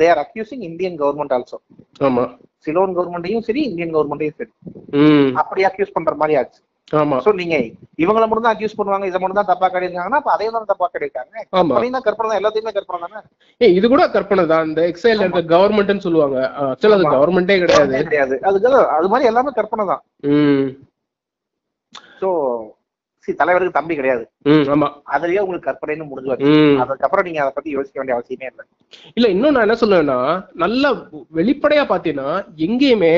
[0.00, 1.58] They are accusing Indian government also
[2.08, 2.24] ஆமா.
[2.66, 4.52] சிலோன் கவர்மெண்ட்டையும் சரி இந்தியன் கவர்மெண்ட்டையும் சரி.
[5.42, 6.60] அப்படி அக்யூஸ் பண்ற மாதிரி ஆச்சு.
[7.00, 7.16] ஆமா.
[7.24, 7.56] சோ நீங்க
[8.02, 11.74] இவங்கள மட்டும் தான் அக்யூஸ் பண்ணுவாங்க இதை மட்டும் தான் தப்பா கிடையிருக்காங்கன்னா அப்ப தான் தப்பா கிடையிருக்காங்க ஆமா.
[11.96, 13.20] தான் கற்பனை தான் எல்லாத்தையுமே கற்பனை தானே?
[13.78, 14.66] இது கூட கற்பனை தான்.
[14.70, 16.38] இந்த எக்ஸைல இருக்க கவர்மெண்ட்னு சொல்லுவாங்க.
[16.66, 17.14] ஆக்சுவலா அது.
[17.16, 18.02] கவர்மெண்டே கிடையாது.
[18.08, 18.36] கிடையாது.
[18.50, 20.02] அதுக்கு அது மாதிரி எல்லாமே கற்பனை தான்.
[22.20, 22.30] சி
[23.32, 24.24] தலைவருக்கு தம்பி கிடையாது.
[25.14, 26.78] அதுலயே உங்களுக்கு கற்பனைன்னு முடிஞ்சு வச்சு ம்.
[26.82, 28.64] அதுக்கப்புறம் நீங்க அதை பத்தி யோசிக்க வேண்டிய அவசியமே இல்லை.
[29.16, 30.18] இல்ல இன்னும் நான் என்ன சொல்லுவேன்னா
[30.64, 30.92] நல்ல
[31.38, 32.30] வெளிப்படையா பாத்தீங்கன்னா
[32.66, 33.14] எங்கேயுமே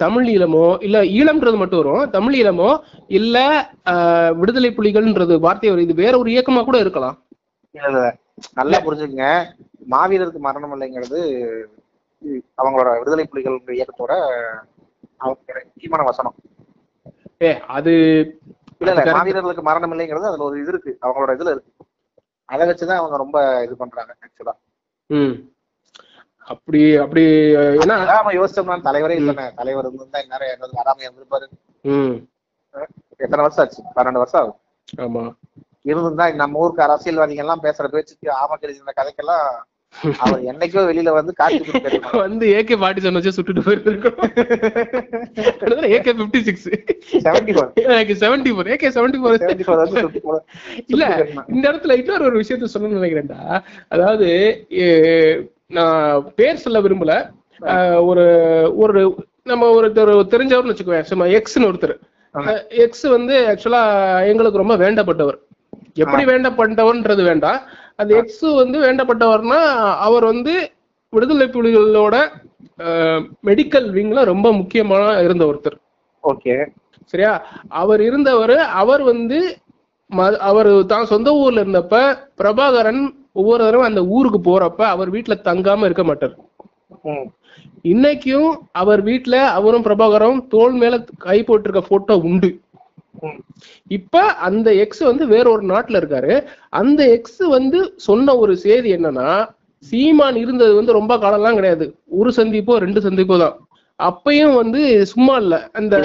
[0.00, 2.10] தமிழ் ஈழமோ இல்ல ஈழம்ன்றது மட்டும் வரும்.
[2.10, 2.70] தமிழ் ஈழமோ
[3.18, 3.36] இல்ல
[4.40, 7.16] விடுதலை புலிகள்ன்றது வார்த்தை வரும் இது வேற ஒரு இயக்கமா கூட இருக்கலாம்.
[8.58, 9.28] நல்லா புரிஞ்சுக்கங்க.
[9.92, 11.20] மாவீரருக்கு மரணம் இல்லைங்கிறது
[12.58, 14.12] அவங்களோட விடுதலை புலிகள் இயக்கத்தோட
[15.18, 16.36] அவங்க முக்கியமான வசனம்.
[17.42, 17.92] ஏ அது
[18.84, 19.14] இல்ல இல்ல.
[19.16, 20.92] மாவீரர்களுக்கு மரணம் இல்லைங்கிறது அதுல ஒரு இது இருக்கு.
[21.02, 21.72] அவங்களோட இதுல இருக்கு.
[22.48, 24.54] அதை வச்சுதான் அவங்க ரொம்ப இது பண்றாங்க ஆக்சுவலா
[26.48, 27.22] அப்படி அப்படி
[27.82, 29.46] ஏன்னா நம்ம யோசிச்சோம்னா தலைவரே இல்லைண்ணே.
[29.56, 31.46] தலைவர் இருந்திருந்தா இந்நேரம் யாராவது வராம இருந்திருப்பாரு.
[33.20, 33.80] எத்தனை வருஷம் ஆச்சு?
[33.96, 34.58] பன்னெண்டு வருஷம் ஆகும்.
[35.02, 35.22] ஆமா.
[35.84, 39.46] இருந்திருந்தா நம்ம ஊருக்கு அரசியல்வாதிகள் எல்லாம் பேசுற பேச்சுக்கு ஆமக்கடி இந்த கதைக்கெல்லாம்
[40.18, 41.98] அவர் என்னைக்கோ வெளியில வந்து கொடுத்தாரு.
[42.24, 44.18] வந்து ஏகே ஃபார்ட்டி செவன் வச்சு சுட்டுட்டு போயிருக்கோம்
[45.90, 50.44] ஏகே பிப்டி சிக்ஸ் 74 எனக்கு seventy four AK seventy four 74 வந்து சுட்டு போல-
[50.86, 51.04] இல்ல.
[51.48, 53.40] இந்த இடத்துல இன்னொரு ஒரு விஷயத்த சொல்லணும்னு நினைக்கிறேன்டா.
[53.88, 54.28] அதாவது
[55.66, 57.12] நான் பேர் சொல்ல விரும்பல.
[58.04, 58.24] ஒரு
[58.76, 59.00] ஒரு
[59.42, 61.96] நம்ம ஒருத்தர் தெரிஞ்சவர்னு வச்சுக்குவேன் சும்மா எக்ஸ்னு ஒருத்தர்.
[62.68, 63.82] எக்ஸ் வந்து ஆக்சுவலா
[64.26, 65.38] எங்களுக்கு ரொம்ப வேண்டப்பட்டவர்.
[65.94, 67.60] எப்படி வேண்டப்பட்டவர்ன்றது வேண்டாம்.
[67.98, 69.60] அந்த எக்ஸ் வந்து வேண்டப்பட்டவர்னா
[70.06, 70.54] அவர் வந்து
[71.12, 72.16] விடுதலை புலிகளோட
[73.48, 75.76] மெடிக்கல் விங்ல ரொம்ப முக்கியமான இருந்த ஒருத்தர்.
[76.24, 76.54] ஓகே.
[77.04, 77.32] சரியா?
[77.68, 79.38] அவர் இருந்தவர் அவர் வந்து
[80.40, 81.96] அவர் தான் சொந்த ஊர்ல இருந்தப்ப
[82.40, 86.34] பிரபாகரன் ஒவ்வொரு தடவை அந்த ஊருக்கு போறப்ப அவர் வீட்டுல தங்காம இருக்க மாட்டார்.
[87.92, 90.94] இன்னைக்கும் அவர் வீட்டுல அவரும் பிரபாகரும் தோள் மேல
[91.26, 92.50] கை போட்டிருக்க போட்டோ உண்டு.
[93.88, 96.46] இப்ப அந்த எக்ஸ் வந்து வேற ஒரு நாட்டுல இருக்காரு.
[96.68, 99.28] அந்த எக்ஸ் வந்து சொன்ன ஒரு செய்தி என்னன்னா
[99.78, 101.94] சீமான் இருந்தது வந்து ரொம்ப காலம்லாம் கிடையாது.
[102.08, 103.56] ஒரு சந்திப்போ ரெண்டு சந்திப்போ தான்.
[103.98, 105.68] அப்பயும் வந்து சும்மா இல்ல.
[105.72, 106.02] அந்த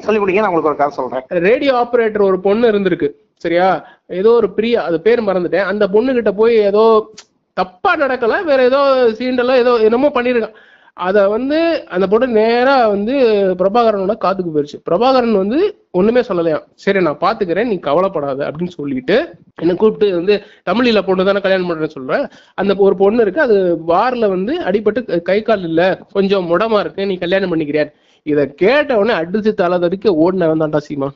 [0.00, 1.24] சொல்லி கொடுங்க நான் உங்களுக்கு ஒரு கதை சொல்றேன்.
[1.28, 3.10] ரேடியோ ஆபரேட்டர் ஒரு பொண்ணு இருந்திருக்கு.
[3.36, 3.68] சரியா?
[4.06, 5.68] ஏதோ ஒரு பிரியா அது பேர் மறந்துட்டேன்.
[5.72, 7.12] அந்த பொண்ணு கிட்ட போய் ஏதோ
[7.54, 8.80] தப்பா நடக்கல வேற ஏதோ
[9.18, 10.56] சீண்டெல்லாம் ஏதோ என்னமோ பண்ணிருக்கான்.
[11.00, 13.14] அதை வந்து அந்த பொண்ணு நேராக வந்து
[13.60, 15.58] பிரபாகரனோட காத்துக்கு போயிடுச்சு பிரபாகரன் வந்து
[15.90, 19.16] ஒண்ணுமே சொல்லலையாம் சரி நான் பாத்துக்கிறேன் நீ கவலைப்படாத அப்படின்னு சொல்லிட்டு
[19.58, 20.34] என்ன கூப்பிட்டு வந்து
[20.66, 25.38] தமிழில பொண்ணு தானே கல்யாணம் பண்றேன்னு சொல்றேன் அந்த ஒரு பொண்ணு இருக்கு அது வாரில் வந்து அடிபட்டு கை
[25.42, 27.86] கால் இல்ல கொஞ்சம் முடமா இருக்கு நீ கல்யாணம் பண்ணிக்கிறியா
[28.26, 31.10] இதை கேட்ட உடனே அடிச்சு தலை தடிக்க ஓடினவன் தான்டா சீமா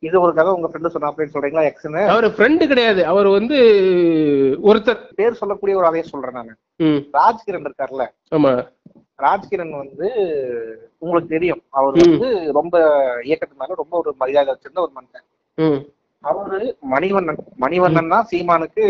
[0.00, 3.06] இது ஒரு கதை உங்க ஃப்ரெண்டு சொன்ன அப்படின்னு சொல்றீங்களா எக்ஸ்னு அவர் ஃப்ரெண்டு கிடையாது.
[3.06, 3.58] அவர் வந்து
[4.62, 5.00] ஒருத்தர்.
[5.14, 6.52] பேர் சொல்லக்கூடிய ஒரு அதையே சொல்றேன் நான்.
[7.14, 8.04] ராஜ்கிரண் இருக்கார்ல.
[8.30, 8.52] ஆமா.
[9.18, 10.08] ராஜ்கிரண் வந்து
[10.98, 11.62] உங்களுக்கு தெரியும்.
[11.70, 11.92] அவர்.
[12.06, 12.76] வந்து ரொம்ப
[13.22, 15.26] இயக்கத்து மேல ரொம்ப ஒரு மரியாதை வச்சிருந்த ஒரு மனுஷன்
[16.24, 16.58] அவரு
[16.90, 17.40] மணிவண்ணன்.
[17.60, 18.84] மணிவண்ணன் தான் சீமானுக்கு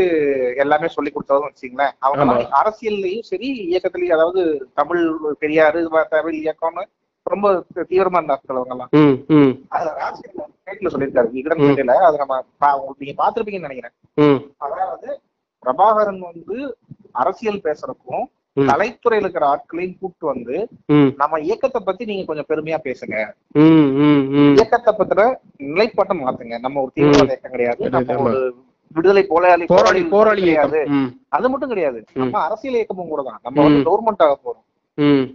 [0.56, 2.22] எல்லாமே சொல்லி கொடுத்ததும் வச்சுங்களேன் அவங்க
[2.60, 4.42] அரசியல்லையும் சரி இயக்கத்திலயும் அதாவது
[4.74, 5.02] தமிழ்
[5.40, 6.84] பெரியாரு வ- தமிழ் இயக்கம்னு
[7.26, 9.18] ரொம்ப தீவிரமா இருந்தார்கள் அவங்க எல்லாம்.
[9.28, 9.64] ம் ம்.
[9.68, 11.28] அதுல ராஜ்கிரண் பேட்டில சொல்லியிருக்காரு.
[11.32, 13.92] இடம் பேட்டில அதை நம்ம பா- உங்களுக்கு நீங்க பாத்திருப்பீங்கன்னு நினைக்கிறேன்.
[14.14, 14.52] ம்.
[14.56, 15.20] அதாவது
[15.66, 16.76] பிரபாகரன் வந்து
[17.12, 18.22] அரசியல் பேசுறதுக்கும்.
[18.60, 20.68] கலைத்துறையில இருக்கிற ஆட்களையும் கூப்பிட்டு வந்து
[21.16, 23.32] நம்ம இயக்கத்தை பத்தி நீங்க கொஞ்சம் பெருமையா பேசுங்க.
[23.52, 24.52] ம் ம் ம்.
[24.52, 26.58] இயக்கத்தை பத்தின நிலைப்பாட்டை மாத்துங்க.
[26.58, 27.90] நம்ம ஒரு தீவிரவாத இயக்கம் கிடையாது.
[27.90, 28.14] நம்ம.
[28.16, 28.54] ஒரு
[28.88, 30.88] விடுதலை போராளி போராளி போராளி கிடையாது.
[31.28, 32.04] அது மட்டும் கிடையாது.
[32.14, 33.38] நம்ம அரசியல் இயக்கமும் கூட தான்.
[33.42, 33.90] நம்ம வந்து.
[33.90, 34.65] கவர்மெண்ட் ஆக போறோம்.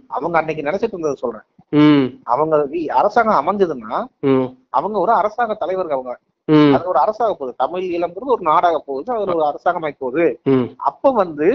[0.08, 1.46] அவங்க அன்னைக்கு நினைச்சிட்டு இருந்தது சொல்றேன்.
[2.24, 2.54] அவங்க
[2.94, 3.98] அரசாங்கம் அமைஞ்சதுன்னா
[4.70, 6.14] அவங்க ஒரு அரசாங்க தலைவர்கள் அவங்க.
[6.74, 7.54] அது ஒரு அரசாக போகுது.
[7.56, 9.12] தமிழ் ஈழம்ங்கிறது ஒரு நாடாக போகுது.
[9.12, 10.24] அது ஒரு அரசாங்கமாய் போகுது.
[10.76, 11.48] அப்ப வந்து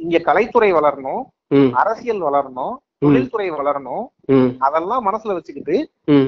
[0.00, 1.22] இங்க கலைத்துறை வளரணும்
[1.72, 4.04] அரசியல் வளரணும் தொழில்துறை வளரணும்
[4.58, 5.76] அதெல்லாம் மனசுல வச்சுக்கிட்டு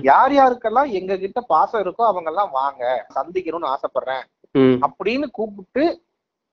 [0.03, 2.83] யார் யாருக்கெல்லாம் எங்க கிட்ட பாசம் இருக்கோ அவங்க எல்லாம் வாங்க
[3.15, 4.25] சந்திக்கணும்னு ஆசைப்படுறேன்.
[4.87, 5.85] அப்படின்னு கூப்பிட்டு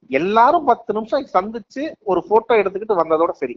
[0.10, 3.56] எல்லாரும் பத்து நிமிஷம் சந்திச்சு ஒரு போட்டோ எடுத்துக்கிட்டு வந்ததோட சரி.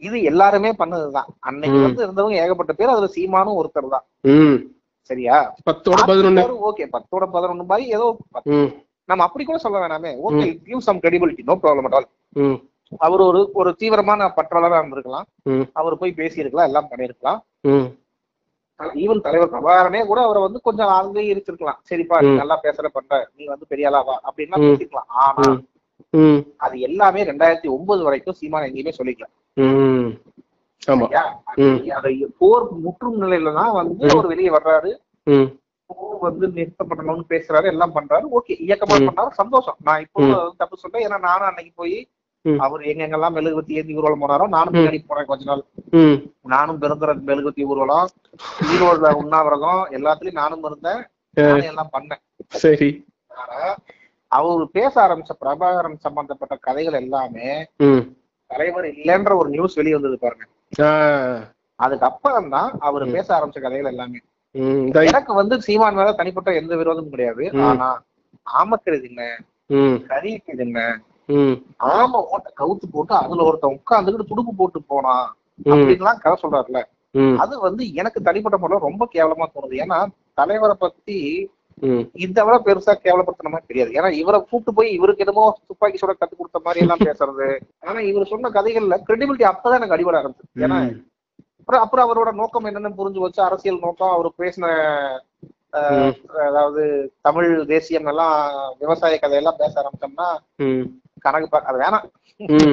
[0.00, 1.28] இது எல்லாருமே பண்ணதுதான்.
[1.40, 1.78] அன்னைக்கு.
[1.82, 4.04] வந்து இருந்தவங்க ஏகப்பட்ட பேர் அதுல சீமானும் ஒருத்தர் தான்.
[5.10, 5.36] சரியா?
[5.64, 6.42] பத்தோட பதினொன்னு.
[6.68, 8.06] ஓகே பத்தோட பதினொன்னு மாதிரி ஏதோ
[9.08, 10.10] நம்ம அப்படி கூட சொல்ல வேணாமே.
[10.26, 12.08] Okay give some credibility no problem at all
[13.00, 15.26] அவர் ஒரு ஒரு தீவிரமான பற்றாளரா இருந்திருக்கலாம்.
[15.72, 17.40] அவர் போய் பேசியிருக்கலாம் எல்லாம் பண்ணியிருக்கலாம்.
[17.64, 17.88] ம்.
[18.96, 21.80] ஈவன் தலைவர் பிரபாகரனே கூட அவரை வந்து கொஞ்சம் அங்கே இருந்திருக்கலாம்.
[21.90, 22.30] சரிப்பா நீ.
[22.34, 24.58] நல்லா பேசுற பண்ற நீ வந்து பெரிய ஆளா வா அப்படின்னா.
[24.66, 25.44] பேசிக்கலாம் ஆனா
[26.56, 29.24] அது எல்லாமே ரெண்டாயிரத்தி ஒன்பது வரைக்கும் சீமான் எங்கேயுமே சொல்லிக்கல.
[29.54, 30.20] ம்.
[30.86, 30.98] ஆமா.
[30.98, 31.42] சரியா?
[31.56, 31.90] ம்.
[31.90, 34.10] அதை போர் முற்றும் நிலையில தான் வந்து.
[34.10, 34.96] அவர் வெளியே வர்றாரு.
[35.86, 38.22] போர் வந்து நிறுத்தப்படணும்னு பேசுறாரு எல்லாம் பண்றாரு.
[38.34, 39.08] ஓகே இயக்கமா ம்.
[39.08, 39.28] பண்ணாரு.
[39.28, 39.76] சந்தோஷம்.
[39.82, 40.52] நான் இப்போ.
[40.56, 41.06] தப்பு சொல்றேன்.
[41.06, 42.08] ஏன்னா நானும் அன்னைக்கு போய்.
[42.58, 45.64] அவர் எங்க எங்கெல்லாம் மெழுகுவத்தி ஏந்தி ஊர்வலம் போனாரோ நானும் பின்னாடி போனேன் கொஞ்ச நாள்.
[46.42, 48.08] நானும் பிறந்த மெழுகுவத்தி ஊர்வலம்
[48.62, 51.06] ஈரோடுல உண்ணாவிரதம் எல்லாத்துலயும் நானும் இருந்தேன்.
[51.32, 52.20] எல்லாம் பண்ணேன்.
[52.48, 53.04] சரி.
[53.28, 53.74] ஆனா
[54.32, 57.48] அவர் பேச ஆரம்பிச்ச பிரபாகரன் சம்பந்தப்பட்ட கதைகள் எல்லாமே
[58.50, 60.44] தலைவர் இல்லைன்ற ஒரு நியூஸ் வெளியே வந்தது பாருங்க.
[61.78, 63.04] அதுக்கப்புறம் தான் அவர்.
[63.10, 64.20] பேச ஆரம்பிச்ச கதைகள் எல்லாமே.
[65.04, 67.44] எனக்கு வந்து சீமான் மேல தனிப்பட்ட எந்த விரோதமும் கிடையாது.
[67.66, 67.88] ஆனா
[68.46, 69.22] ஆமக்கிறது என்ன?
[69.70, 69.96] ம்.
[70.08, 70.78] கறிக்கு என்ன?
[71.94, 75.28] ஆம ஓட்ட கவுத்து போட்டு அதுல ஒருத்தன் உட்காந்துக்கிட்டு துடுப்பு போட்டு போனான்
[75.60, 75.70] ம்.
[75.72, 76.80] அப்படின்லாம் கதை சொல்றாருல
[77.38, 79.74] அது வந்து எனக்கு தனிப்பட்ட முறையில ரொம்ப கேவலமா தோணுது.
[79.82, 79.98] ஏன்னா
[80.34, 81.16] தலைவரை பத்தி
[82.24, 83.90] இதை விட பெருசா கேவலப்படுத்தின மாதிரி தெரியாது.
[83.98, 87.48] ஏன்னா இவரை கூப்பிட்டு போய் இவருக்கு என்னமோ துப்பாக்கி சுட கத்து கொடுத்த மாதிரி எல்லாம் பேசுறது.
[87.88, 90.78] ஆனா இவர் சொன்ன கதைகள்ல கிரெடிபிலிட்டி அப்பதான் எனக்கு அடிபட ஆரம்பிச்சு ஏன்னா
[91.60, 94.66] அப்புறம் அப்புறம் அவரோட நோக்கம் என்னன்னு புரிஞ்சு வச்சு அரசியல் நோக்கம் அவர் பேசின.
[96.46, 96.82] அதாவது
[97.26, 98.38] தமிழ் தேசியம் எல்லாம்
[98.78, 100.28] விவசாய கதையெல்லாம் பேச ஆரம்பிச்சோம்னா
[101.20, 102.06] கணக்கு அது வேணாம்.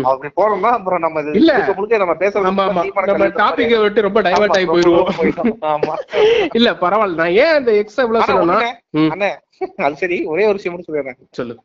[0.04, 1.54] அப்படி போனோம்னா அப்புறம் நம்ம இது இல்ல.
[1.78, 5.10] முழுக்க நம்ம தீர்மான நம்ம டாபிக்கை விட்டு ரொம்ப டைவர்ட் ஆகி போயிருவோம்.
[5.72, 5.96] ஆமா.
[6.54, 7.20] இல்ல பரவாயில்ல.
[7.22, 8.60] நான் ஏன் அந்த எக்ஸ் எவ்வளவு சொன்னா.
[9.14, 9.32] அண்ணே
[9.78, 11.20] அது சரி ஒரே ஒரு விஷயம் மட்டும் சொல்லிடுறேன்.
[11.32, 11.56] சொல்லு.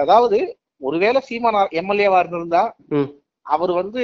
[0.00, 0.38] அதாவது
[0.80, 2.62] ஒருவேளை சீமான் எம்எல்ஏவா இருந்திருந்தா
[3.46, 4.02] அவர் வந்து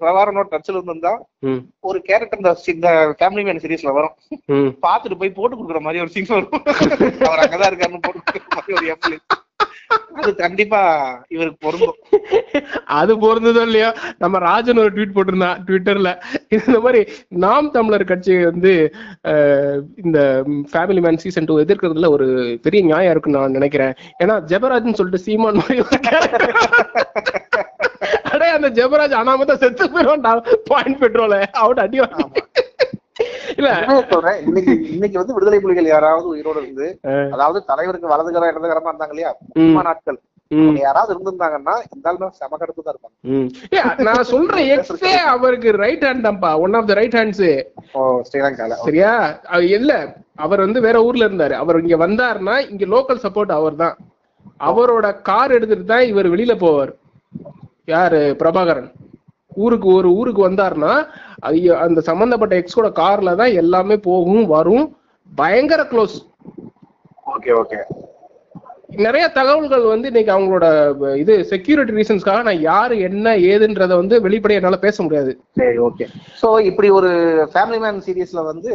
[0.00, 1.12] பிரபாரனோட டச்சில் இருந்திருந்தா
[1.80, 2.88] ஒரு கேரக்டர் இந்த இந்த
[3.18, 4.14] ஃபேமிலி மேன் சீரிஸ்ல வரும்.
[4.46, 4.70] ம்.
[4.86, 6.54] பார்த்துட்டு போய் போட்டு கொடுக்குற மாதிரி ஒரு சீன் வரும்.
[7.28, 8.20] அவர் அங்கதான் இருக்காருன்னு போட்டு
[8.54, 9.18] மாதிரி ஒரு எம்எல்ஏ
[10.14, 10.80] அது கண்டிப்பா
[11.28, 11.98] இவருக்கு பொருந்தும்.
[12.98, 13.90] அது பொருந்ததோ இல்லையா?
[14.18, 16.10] நம்ம ராஜன் ஒரு ட்வீட் போட்டிருந்தான் ட்விட்டர்ல
[16.48, 18.72] இந்த மாதிரி நாம் தமிழர் கட்சி வந்து
[20.04, 20.18] இந்த
[20.72, 22.28] ஃபேமிலி மேன் சீசன் டூ எதிர்க்கிறதுல ஒரு
[22.62, 23.94] பெரிய நியாயம் இருக்குன்னு நான் நினைக்கிறேன்.
[24.24, 25.80] ஏன்னா ஜெபராஜ்னு சொல்லிட்டு சீமான் மாதிரி.
[28.32, 30.32] அடே அந்த ஜெபராஜ் அனாமத்தா செத்து போயிடுவான்டா.
[30.64, 31.42] பாயிண்ட் பெட்ரோல.
[31.62, 31.98] அவுட் அடி.
[33.58, 33.70] இல்ல.
[34.10, 34.38] சொல்றேன்.
[34.48, 36.86] இன்னைக்கு இன்னைக்கு வந்து விடுதலை புலிகள் யாராவது உயிரோட இருந்து
[37.34, 39.32] அதாவது தலைவருக்கு வலதுகரம் இடதுகரமா இருந்தாங்க இல்லையா?
[39.80, 40.18] நாட்கள்.
[40.80, 44.02] யாராவது இருந்திருந்தாங்கன்னா இந்த ஆளுமே செம கடுப்பு தான் இருப்பாங்க.
[44.08, 46.50] நான் சொல்ற எக்ஸே அவருக்கு ரைட் ஹேண்ட் தான்ப்பா.
[46.64, 47.44] One of the right hands
[48.28, 48.76] ஸ்ரீலங்கால.
[48.84, 49.12] சரியா?
[49.78, 49.92] இல்ல.
[50.38, 51.54] அவர் வந்து வேற ஊர்ல இருந்தாரு.
[51.62, 53.96] அவர் இங்க வந்தாருன்னா இங்க லோக்கல் சப்போர்ட் அவர் தான்.
[54.68, 56.92] அவரோட கார் எடுத்துட்டு தான் இவர் வெளியில போவார்.
[57.88, 58.20] யாரு?
[58.40, 58.90] பிரபாகரன்.
[59.56, 60.92] ஊருக்கு ஒரு ஊருக்கு வந்தாருன்னா
[61.80, 64.86] அந்த சம்பந்தப்பட்ட எக்ஸோட கார்ல தான் எல்லாமே போகும் வரும்.
[65.32, 66.16] பயங்கர க்ளோஸ்
[67.26, 67.80] ஓகே ஓகே
[68.98, 70.66] நிறைய தகவல்கள் வந்து இன்னைக்கு அவங்களோட
[71.20, 75.32] இது செக்யூரிட்டி ரீசன்ஸ்க்காக நான் யாரு என்ன ஏதுன்றத வந்து வெளிப்படையா என்னால பேச முடியாது.
[75.60, 76.06] சரி ஓகே
[76.40, 77.10] சோ இப்படி ஒரு
[77.52, 78.72] ஃபேமிலி மேன் சீரிஸ்ல வந்து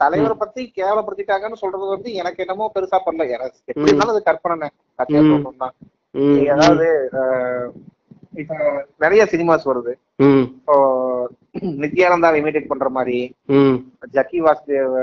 [0.00, 3.26] தலைவரை பத்தி கேவலப்படுத்திட்டாங்கன்னு சொல்றது வந்து எனக்கு என்னமோ பெருசா பண்ணல.
[3.36, 5.30] எனக்கு எப்படி இருந்தாலும் அது கற்பனை கத்தியா ம்.
[5.32, 5.70] சொல்லணும்னா
[8.32, 8.56] இப்போ
[8.98, 9.92] நிறைய சினிமாஸ் வருது.
[10.58, 10.76] இப்போ
[11.82, 13.18] நித்யானந்தாவை இமிடேட் பண்ற மாதிரி
[14.14, 14.94] ஜக்கி வாசுதேவ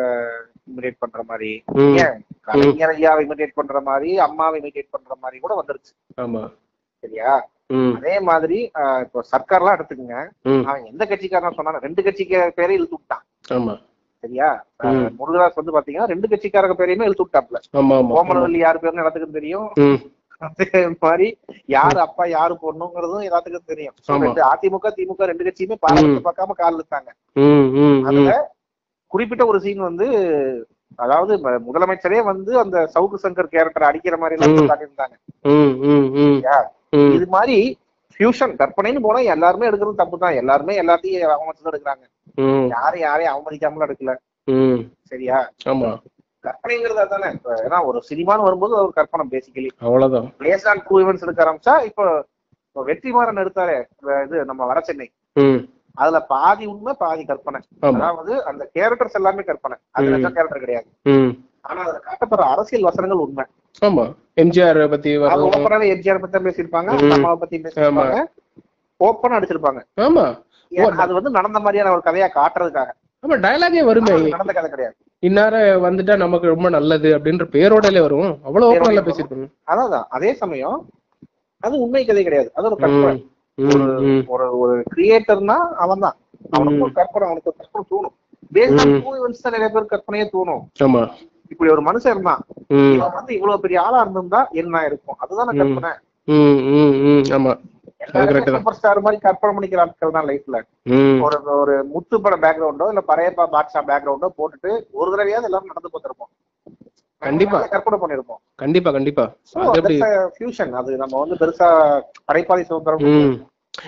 [0.72, 1.52] இமிடேட் பண்ற மாதிரி.
[2.04, 2.18] ஏன்?
[2.48, 5.94] கலைஞர் ஐயாவை இமிடேட் பண்ற மாதிரி அம்மாவை இமிடேட் பண்ற மாதிரி கூட வந்துருச்சு.
[6.18, 6.44] ஆமா.
[7.04, 7.32] சரியா?
[7.98, 8.60] அதே மாதிரி
[9.04, 10.20] இப்போ சர்க்கார்லாம் எடுத்துக்கங்க.
[10.46, 13.24] ம், அவன் எந்த கட்சிக்காரன் சொன்னாலும் ரெண்டு கட்சிக்கு பேரே இழுத்து விட்டான்.
[13.58, 13.76] ஆமா.
[14.24, 14.48] சரியா?
[15.20, 17.60] முருகதாஸ் வந்து பாத்தீங்கன்னா ரெண்டு கட்சிக்காரங்க பேரையுமே இழுத்து விட்டாப்ல
[18.16, 19.68] கோமரவல்லி யாரு பேருன்னு எல்லாத்துக்கும் தெரியும்.
[20.42, 20.68] அதே
[21.02, 21.28] மாதிரி
[21.70, 23.96] யாரு அப்பா யாரு பொண்ணுங்கிறதும் எல்லாத்துக்கும் தெரியும்.
[24.50, 26.80] அதிமுக திமுக ரெண்டு கட்சியுமே பாரபட்சம் பார்க்காம கால்
[27.80, 28.00] ம்.
[28.10, 28.34] அதுல
[29.12, 30.08] குறிப்பிட்ட ஒரு சீன் வந்து
[31.00, 31.34] அதாவது
[31.66, 34.72] முதலமைச்சரே வந்து அந்த சவுக்கு சங்கர் கேரக்டர் அடிக்கிற மாதிரி எல்லாம்.
[34.72, 35.16] காட்டியிருந்தாங்க.
[37.16, 37.58] இது மாதிரி
[38.16, 42.04] ஃபியூஷன் கற்பனைன்னு போனா எல்லாருமே எடுக்கிறது தப்பு தான் எல்லாருமே எல்லாத்தையும் அவமதிச்சு எடுக்கிறாங்க.
[42.38, 44.14] ம், யாரும் யாரையும் அவமதிக்காமலும் எடுக்கல.
[45.12, 45.38] சரியா?
[45.72, 45.90] ஆமா.
[46.44, 50.28] கற்பனைங்கிறது அதானே இப்ப ஏன்னா ஒரு சினிமான்னு வரும்போது ஒரு கற்பனை பேசிக்கலி அவ்வளவுதான்.
[50.44, 52.06] பேஸ் ஆன் டூ இவெண்ட்ஸ் எடுக்க ஆரம்பிச்சா இப்போ
[52.68, 53.78] இப்போ வெற்றிமாறன் எடுத்தாரே
[54.26, 55.08] இது நம்ம வட சென்னை.
[55.98, 57.60] அதுல பாதி உண்மை பாதி கற்பனை.
[58.00, 59.76] அதாவது அந்த கேரக்டர்ஸ் எல்லாமே கற்பனை.
[59.96, 60.12] அது.
[60.16, 60.88] நிஜ கேரக்டர் கிடையாது.
[61.66, 63.46] ஆனா அதுல காட்டப்படுற அரசியல் வசனங்கள் உண்மை.
[63.82, 64.06] ஆமா.
[64.44, 65.10] எம்ஜிஆர் பத்தி
[65.48, 66.90] ஓப்பனாவே எம்ஜிஆர் பத்தி தான் பேசியிருப்பாங்க.
[67.16, 68.20] அம்மாவை பத்தி பேசியிருப்பாங்க
[69.00, 69.82] ஓப்பனா அடிச்சிருப்பாங்க.
[70.06, 70.24] ஆமா.
[71.04, 72.90] அது வந்து நடந்த மாதிரியான ஒரு கதையா காட்டுறதுக்காக.
[73.24, 74.14] ஆமா டயலாகே வருமே.
[74.36, 74.98] நடந்த கதை கிடையாது.
[75.24, 75.56] இன்னார
[75.86, 80.78] வந்துட்டா நமக்கு ரொம்ப நல்லது அப்படின்ற பேரோடலே வரும் அவ்வளவு ஓப்பனா பேரோடலே பேசியிருப்பாங்க அதான் அதே சமயம்
[81.64, 82.50] அது உண்மை கதை கிடையாது.
[82.54, 83.16] அது ஒரு கற்பனை.
[84.34, 86.16] ஒரு ஒரு கிரியேட்டர்னா அவன் தான்
[86.52, 88.16] அவனுக்கு ஒரு கற்பனை அவனுக்கு ஒரு கற்பனை தோணும்.
[88.54, 88.80] பேஸ்ட்
[89.20, 90.62] இவெண்ட்ஸ் தான் நிறைய பேர் கற்பனையே தோணும்.
[90.86, 91.02] ஆமா.
[91.50, 92.42] இப்படி ஒரு மனுஷன் இருந்தான்.
[92.96, 95.54] இவன் வந்து இவ்வளவு பெரிய ஆளா இருந்திருந்தா என்ன இருக்கும் அதுதானே.
[95.62, 95.92] கற்பனை.
[97.38, 97.54] ஆமா.
[98.02, 100.58] சூப்பர் ஸ்டார் மாதிரி கற்பனை பண்ணிக்கிற ஆட்கள் தான் லைஃப்ல
[101.26, 106.32] ஒரு ஒரு முத்து பட பேக்ரவுண்டோ இல்ல பரையப்பா பாட்ஷா பேக்ரவுண்டோ போட்டுட்டு ஒரு தடவையாவது எல்லாரும் நடந்து பார்த்திருப்போம்
[107.22, 107.58] கண்டிப்பா.
[107.72, 108.40] கற்பனை பண்ணிருப்போம்.
[108.56, 109.24] கண்டிப்பா கண்டிப்பா.
[110.36, 111.68] ஃபியூஷன் அது நம்ம வந்து பெருசா
[112.26, 113.34] படைப்பாளி சுதந்திரம்.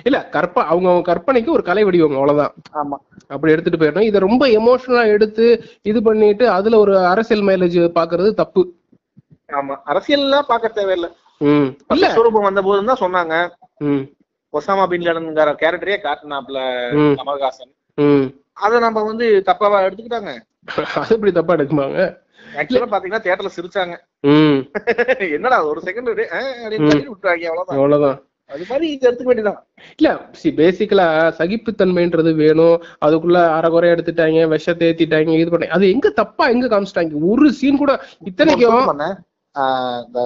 [0.06, 2.54] இல்ல கற்ப அவங்க அவங்க கற்பனைக்கு ஒரு கலை வடிவம் அவ்வளவுதான்.
[2.74, 2.98] ஆமா.
[3.30, 4.10] அப்படி எடுத்துட்டு போயிடணும்.
[4.10, 5.46] இதை ரொம்ப எமோஷனலா எடுத்து
[5.86, 8.64] இது பண்ணிட்டு அதுல ஒரு அரசியல் மைலேஜ் பாக்குறது தப்பு.
[9.50, 9.76] ஆமா.
[9.86, 11.10] அரசியல்லாம் பார்க்க தேவையில்லை.
[11.42, 11.70] ம்.
[11.94, 12.06] இல்ல.
[12.06, 13.36] விஸ்வரூபம் வந்த போது தான் சொன்னாங்க.
[14.54, 16.60] ஒசாமா பின் லேடன்ங்கிற கேரக்டரே காட்டினாப்ல
[17.20, 17.72] கமல்ஹாசன்.
[18.64, 20.32] அதை நம்ம வந்து தப்பாவா எடுத்துக்கிட்டாங்க.
[21.02, 22.02] அது எப்படி தப்பா எடுக்குமாங்க?
[22.60, 23.96] ஆக்சுவலா பாத்தீங்கன்னா தியேட்டர்ல சிரிச்சாங்க.
[25.38, 27.78] என்னடா ஒரு செகண்ட் விட்டுறாங்க அவ்வளவுதான்.
[27.78, 28.20] அவ்வளவுதான்.
[28.54, 29.60] அது மாதிரி இது எடுத்துக்க வேண்டியதான்
[30.00, 31.06] இல்ல சி பேசிக்கலா
[31.40, 32.78] சகிப்புத்தன்மைன்றது வேணும்.
[33.06, 37.22] அதுக்குள்ள அரைகுறை எடுத்துட்டாங்க விஷத்தை ஏத்திட்டாங்க இது பண்ணி அது எங்க தப்பா எங்க காமிச்சிட்டாங்க?
[37.32, 37.94] ஒரு சீன் கூட
[38.30, 38.92] இத்தனைக்கும்
[39.56, 40.20] அந்த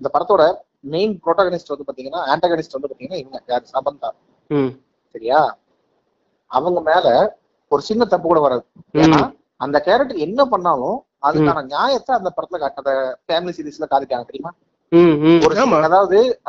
[0.00, 0.44] இந்த படத்தோட
[0.84, 3.42] மெயின் ப்ரோட்டாகனிஸ்ட் வந்து பாத்தீங்கன்னா ஆன்டகனிஸ்ட் வந்து பாத்தீங்கன்னா இவங்க.
[3.46, 3.64] யார்?
[3.72, 4.10] சமந்தா.
[4.48, 4.68] ம்,
[5.12, 5.58] சரியா?
[6.46, 8.64] அவங்க மேல ஒரு சின்ன தப்பு கூட வராது.
[8.92, 14.52] ஏன்னா அந்த கேரக்டர் என்ன பண்ணாலும் அதுக்கான நியாயத்தை அந்த படத்துல காட்ட- அந்த ஃபேமிலி சீரிஸ்ல காட்டிட்டாங்க தெரியுமா?
[14.88, 15.40] ம், ம்.
[15.44, 16.40] ஒரு அதாவது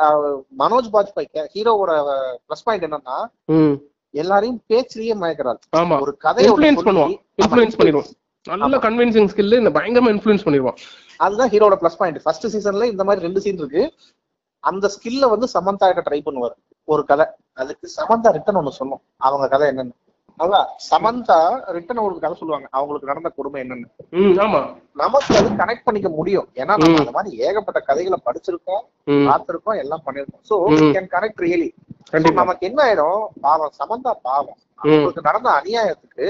[0.58, 2.14] மனோஜ் பாஜ்பாய் ஹீரோவோட
[2.48, 3.72] ப்ளஸ் பாயிண்ட் என்னன்னா ம்,
[4.10, 6.00] எல்லாரையும் பேச்சிலேயே மயக்கிறாரு ஆமா.
[6.00, 7.22] ஒரு கதையை இன்ஃபுளுன்ஸ் பண்ணுவான்.
[7.42, 8.56] இன்ஃபுளுன்ஸ் பண்ணிடுவான்.
[8.56, 10.76] நல்ல கன்வின்சிங் ஸ்கில் இந்த பயங்கரமா இன்ஃபுளுன்ஸ் பண்ணிடுவான்.
[11.16, 13.92] அதுதான் ஹீரோட ப்ளஸ் பாயிண்ட் ஃபர்ஸ்ட் சீசன்ல இந்த மாதிரி ரெண்டு சீன் இருக்கு.
[14.68, 16.56] அந்த ஸ்கில்ல வந்து சமந்தா கிட்ட ட்ரை பண்ணுவாரு.
[16.88, 17.26] ஒரு கதை.
[17.54, 19.02] அதுக்கு சமந்தா ரிட்டன் ஒண்ணு சொன்னோம்.
[19.26, 19.94] அவங்க கதை என்னன்னு.
[20.38, 21.36] அதான் சமந்தா
[21.74, 22.66] ரிட்டன் அவங்களுக்கு கதை சொல்லுவாங்க.
[22.70, 23.88] அவங்களுக்கு நடந்த கொடுமை என்னன்னு.
[24.94, 26.48] நமக்கு அது கனெக்ட் பண்ணிக்க முடியும்.
[26.54, 26.98] ஏன்னா நம்ம.
[26.98, 28.82] அந்த மாதிரி ஏகப்பட்ட கதைகளை படிச்சிருக்கோம்
[29.28, 30.42] பார்த்திருக்கோம் எல்லாம் பண்ணிருக்கோம்.
[30.50, 30.56] சோ.
[30.94, 31.68] கேன் கனெக்ட் ரியலி
[32.32, 33.72] நமக்கு என்ன ஆயிடும் பாவம்.
[33.78, 34.58] சமந்தா பாவம்.
[34.76, 36.26] அவங்களுக்கு நடந்த அநியாயத்துக்கு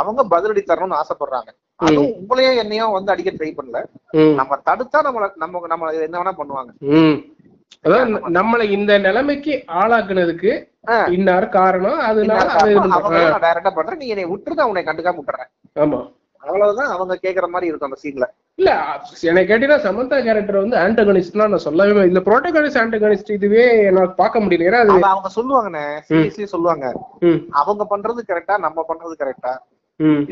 [0.00, 1.50] அவங்க பதிலடி தரணும்னு ஆசைப்படுறாங்க.
[1.76, 3.78] அதுவும் உங்களையும் என்னையும் வந்து அடிக்க ட்ரை பண்ணல.
[4.34, 6.70] நம்ம தடுத்தா நம்மள நம்ம நம்ம என்ன வேணா பண்ணுவாங்க.
[7.84, 10.52] அதாவது நம்மளை இந்த நிலைமைக்கு ஆளாக்குனதுக்கு.
[11.16, 12.46] இன்னார் காரணம் அதனால
[13.44, 14.00] டைரக்டா பண்றேன்?
[14.02, 15.50] நீ என்னை விட்டுருந்தா உன்னை கண்டுக்காம விட்டுறேன்.
[15.76, 16.00] ஆமா.
[16.42, 18.26] அவ்வளவுதான் அவங்க கேக்குற மாதிரி இருக்கும் அந்த சீன்ல
[18.58, 18.70] இல்ல
[19.28, 22.06] என்னை கேட்டீங்கன்னா சமந்தா கேரக்டர் வந்து ஆன்டகனிஸ்ட்லாம் நான் சொல்லவே இல்லை.
[22.10, 23.64] இந்த ப்ரோட்டகனிஸ்ட் ஆன்டகனிஸ்ட் இதுவே
[23.96, 24.66] நான் பார்க்க முடியல.
[24.70, 24.80] ஏன்னா
[25.12, 26.86] அவங்க சொல்லுவாங்கண்ணே சீரியஸ்லி சொல்லுவாங்க.
[27.60, 29.52] அவங்க பண்றது கரெக்டா நம்ம பண்றது கரெக்டா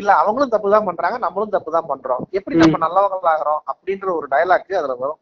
[0.00, 2.22] இல்ல அவங்களும் தப்பு தான் பண்றாங்க நம்மளும் தப்பு தான் பண்றோம்.
[2.38, 5.20] எப்படி நம்ம நல்லவங்க ஆகிறோம் அப்படின்ற ஒரு டயலாக் அதுல வரும்.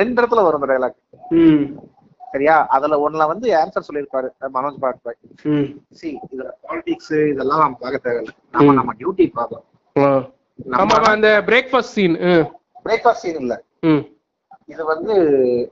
[0.00, 0.66] ரெண்டு இடத்துல வரும்
[1.38, 1.64] ம்.
[2.32, 2.66] சரியா?
[2.66, 5.18] அதுல ஒண்ணுல வந்து ஆன்சர் சொல்லியிருப்பாரு மனோஜ் பாட்பாய்.
[5.90, 8.34] சி இதுல பாலிடிக்ஸ் இதெல்லாம் நம்ம பார்க்க தேவையில்லை.
[8.50, 9.26] நம்ம நம்ம டியூட்டி.
[9.36, 12.16] ஆமா ஆமா, அந்த பிரேக்ஃபாஸ்ட் சீன்
[12.84, 13.54] பிரேக்ஃபாஸ்ட் சீன் இல்ல.
[14.66, 15.14] இது வந்து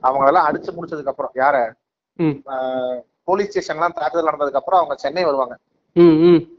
[0.01, 1.57] அவங்க எல்லாம் அடிச்சு முடிச்சதுக்கு அப்புறம் யார
[3.23, 5.55] போலீஸ் ஸ்டேஷன்லாம் தாக்குதல் நடந்ததுக்கு அப்புறம் அவங்க சென்னை வருவாங்க.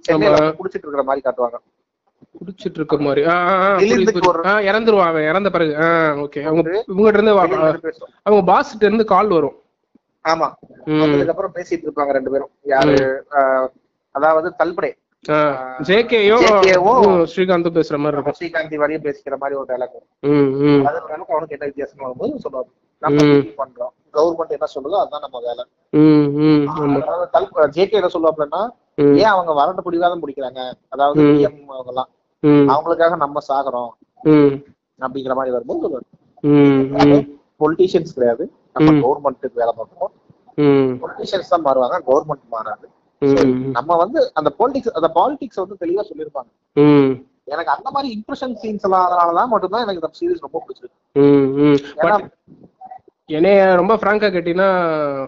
[0.06, 1.58] சென்னையில வந்து குடிச்சிட்டு இருக்கிற மாதிரி காட்டுவாங்க.
[2.42, 3.22] குடிச்சிட்டு இருக்க மாதிரி
[4.70, 5.72] இறந்துருவான் அவன் இறந்த பிறகு.
[6.24, 6.42] ஓகே.
[6.42, 7.34] அவங்க இவங்ககிட்ட இருந்து.
[8.22, 9.56] அவங்க பாஸ்கிட்ட இருந்து கால் வரும்.
[10.24, 10.48] ஆமா.
[10.84, 11.00] ம்.
[11.02, 12.52] வந்ததுக்கு அப்புறம் பேசிட்டு இருப்பாங்க ரெண்டு பேரும்.
[12.64, 12.96] யாரு
[14.14, 14.90] அதாவது தல்படே
[15.88, 16.44] ஜேகேயும்
[17.32, 18.38] ஸ்ரீகாந்தும் பேசுற மாதிரி இருக்கும்.
[18.38, 19.98] ஸ்ரீகாந்தி வரையும் பேசிக்கிற மாதிரி ஒரு டைலாக்
[20.88, 22.70] அது நமக்கு அவனுக்கு என்ன வித்தியாசம் வரும்போது சொல்லுவாங்க
[23.02, 23.20] நம்ம
[23.60, 23.92] பண்றோம்.
[24.14, 25.64] கவர்மெண்ட் என்ன சொல்லுதோ அதுதான் நம்ம வேலை.
[27.76, 28.60] ஜேகே என்ன சொல்லுவாங்கன்னா
[28.96, 29.14] ம்.
[29.16, 30.60] ஏன் அவங்க வறண்ட பிடிவாதம் பிடிக்கிறாங்க?
[30.88, 32.10] அதாவது எல்லாம்
[32.46, 33.90] அவங்களுக்காக நம்ம சாகுறோம்
[35.00, 36.00] அப்படிங்கிற மாதிரி வரும்போது
[37.60, 38.50] பொலிட்டீஷியன்ஸ் கிடையாது.
[38.74, 38.90] நம்ம.
[39.06, 40.12] கவர்மெண்ட்டுக்கு வேலை பார்க்கணும்
[40.54, 41.04] ம்.
[41.04, 42.88] பொலிட்டீஷியன்ஸ் தான் மாறுவாங்க கவர்மெண்ட் மாறாது.
[43.72, 46.50] நம்ம வந்து அந்த பாலிடிக்ஸ் அந்த பாலிடிக்ஸ் வந்து தெளிவா சொல்லியிருப்பாங்க.
[47.44, 51.20] எனக்கு அந்த மாதிரி இம்ப்ரெஷன் சீன்ஸ் எல்லாம் அதனாலதான் மட்டும்தான் எனக்கு இந்த சீரிஸ் ரொம்ப பிடிச்சிருக்கு.
[53.32, 54.68] என்னைய ரொம்ப ஃப்ராங்கா கேட்டீங்கன்னா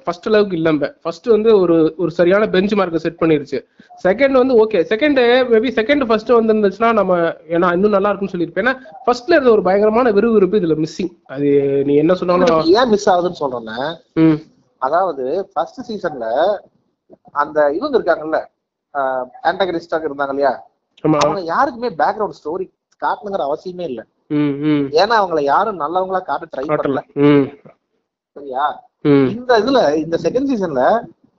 [0.04, 3.58] ஃபர்ஸ்ட் அளவுக்கு இல்லம்ப ஃபர்ஸ்ட் வந்து ஒரு ஒரு சரியான பெஞ்ச் மார்க்கை செட் பண்ணிருச்சு.
[4.04, 5.20] செகண்ட் வந்து okay second
[5.52, 7.12] maybe second first வந்துருந்துச்சுன்னா நம்ம
[7.54, 8.66] ஏன்னா இன்னும் நல்லா இருக்கும்னு சொல்லியிருப்பேன்.
[8.66, 8.74] ஏன்னா
[9.06, 11.50] ஃபர்ஸ்ட்ல இருந்த ஒரு பயங்கரமான விறுவிறுப்பு இதுல மிஸ்ஸிங் அது
[11.84, 13.78] நீ என்ன சொன்னாலும் ஏன் மிஸ் ஆகுதுன்னு சொல்றேன்னா
[14.22, 14.38] ம்.
[14.82, 16.26] அதாவது ஃபர்ஸ்ட் சீசன்ல
[17.34, 18.40] அந்த இவங்க இருக்காங்கல்ல
[19.44, 20.52] ஆன்டகனிஸ்டாக இருந்தாங்க இல்லையா?
[21.22, 22.66] அவங்க யாருக்குமே பேக்ரவுண்ட் ஸ்டோரி
[23.02, 24.00] காட்டணுங்கிற அவசியமே இல்ல.
[25.00, 27.00] ஏன்னா அவங்கள யாரும் நல்லவங்களா காட்ட ட்ரை பண்ணல.
[28.36, 28.64] சரியா?
[29.36, 30.82] இந்த இதுல இந்த செகண்ட் சீசன்ல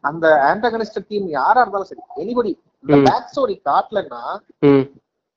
[0.04, 2.52] அந்த ஆன்டகனிஸ்ட் டீம் யாரா இருந்தாலும் சரி எனிபடி
[2.84, 2.98] இந்த.
[3.08, 4.22] பேக் ஸ்டோரி காட்டலன்னா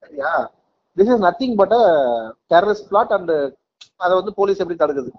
[0.02, 0.32] சரியா?
[0.96, 1.74] This is nothing but
[2.52, 3.32] terrorist plot and
[4.04, 5.10] அதை வந்து போலீஸ் எப்படி தடுக்குது?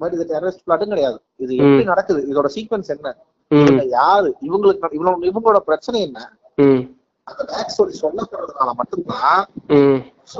[0.00, 1.18] பட் இது டெரரிஸ்ட் பிளாட்டும் கிடையாது.
[1.44, 2.20] இது எப்படி நடக்குது?
[2.30, 3.14] இதோட சீக்வன்ஸ் என்ன?
[3.98, 4.28] யாரு?
[4.48, 6.20] இவங்களுக்கு இவங்க இவங்களோட பிரச்சனை என்ன?
[7.26, 9.42] அந்த பேக் ஸ்டோரி சொல்லப்படுறதுனால மட்டும்தான்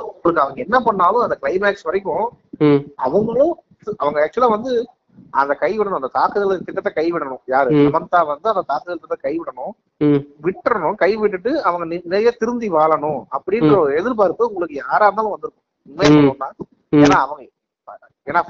[0.08, 2.26] உங்களுக்கு அவங்க என்ன பண்ணாலும் அந்த கிளைமேக்ஸ் வரைக்கும்
[3.06, 3.54] அவங்களும்
[3.98, 4.72] அவங்க ஆக்சுவலா வந்து
[5.34, 5.98] அந்த கைவிடணும்.
[5.98, 7.42] அந்த தாக்குதல் திட்டத்தை கைவிடணும்.
[7.48, 7.68] யாரு.
[7.86, 9.72] சமந்தா வந்து அந்த தாக்குதல் திட்டத்தை கைவிடணும்.
[10.46, 10.96] விட்டுறணும்.
[10.96, 15.62] கை விட்டுட்டு அவங்க நிறைய திருந்தி வாழணும் அப்படின்ற ஒரு எதிர்பார்ப்பு உங்களுக்கு யாரா இருந்தாலும் வந்திருக்கும்.
[15.88, 16.10] உண்மையை.
[16.98, 17.42] ஏன்னா அவங்க
[18.26, 18.42] ஏன்னா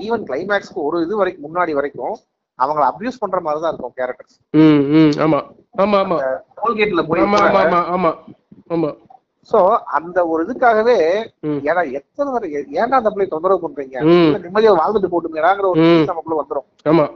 [0.00, 2.16] ஈவன் கிளைமேக்ஸ்க்கு ஒரு இது வரைக்கும் முன்னாடி வரைக்கும்
[2.58, 4.36] அவங்கள அபியூஸ் பண்ற மாதிரி தான் இருக்கும் கேரக்டர்ஸ்
[5.24, 5.38] ஆமா.
[5.78, 6.16] ஆமா ஆமா.
[6.58, 8.10] டோல்கேட்ல போய் ஆமா ஆமா ஆமா.
[8.70, 8.90] ஆமா.
[9.48, 9.58] சோ
[9.98, 10.96] அந்த ஒரு இதுக்காகவே.
[11.68, 12.48] ஏன்னா எத்தனை தடவை
[12.80, 13.96] ஏன்டா அந்த பிள்ளை தொந்தரவு பண்றீங்க?
[14.44, 16.66] நிம்மதியா வாழ்ந்துட்டு போட்டுங்கிறாங்கிற ஒரு நமக்குள்ள வந்துரும்.
[16.90, 17.06] ஆமா.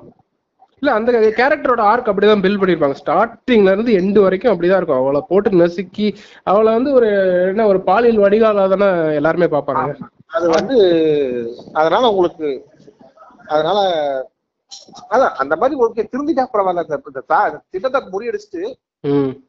[0.83, 2.97] இல்ல அந்த கேரக்டரோட ஆர்க் அப்படிதான் பில்ட் பண்ணிருப்பாங்க.
[3.03, 5.03] ஸ்டார்டிங்ல இருந்து எண்டு வரைக்கும் அப்படிதான் இருக்கும்.
[5.03, 6.07] அவளை போட்டு நசுக்கி
[6.53, 7.09] அவளை வந்து ஒரு
[7.51, 8.89] என்ன ஒரு பாலியல் வடிகாலா தானே
[9.21, 9.85] எல்லாருமே பாப்பாங்க
[10.39, 10.77] அது வந்து
[11.75, 12.49] அதனால உங்களுக்கு
[13.49, 13.79] அதனால
[15.13, 16.99] அதான் அந்த மாதிரி ஓகே திருந்திட்டா பரவாயில்ல.
[17.73, 18.63] திட்டத்தை முறியடிச்சுட்டு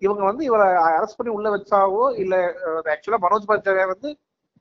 [0.06, 2.36] இவங்க வந்து இவரை அரெஸ்ட் பண்ணி உள்ள வச்சாவோ இல்ல
[2.94, 4.10] ஆக்சுவலா மனோஜ் பாஜாவை வந்து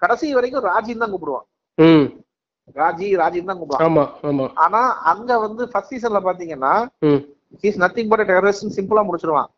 [0.02, 1.46] கடைசி வரைக்கும் ராஜின்னு தான் கூப்பிடுவான்.
[2.80, 3.87] ராஜி ராஜின்னு தான் கூப்பிடுவான்.
[3.88, 4.46] ஆமா ஆமா.
[4.64, 6.74] ஆனா அங்க வந்து ஃபர்ஸ்ட் சீசன்ல பாத்தீங்கன்னா
[7.68, 9.48] இஸ் நத்திங் பட் டெரரிஸ்ட் சிம்பிளா முடிச்சிருவான்.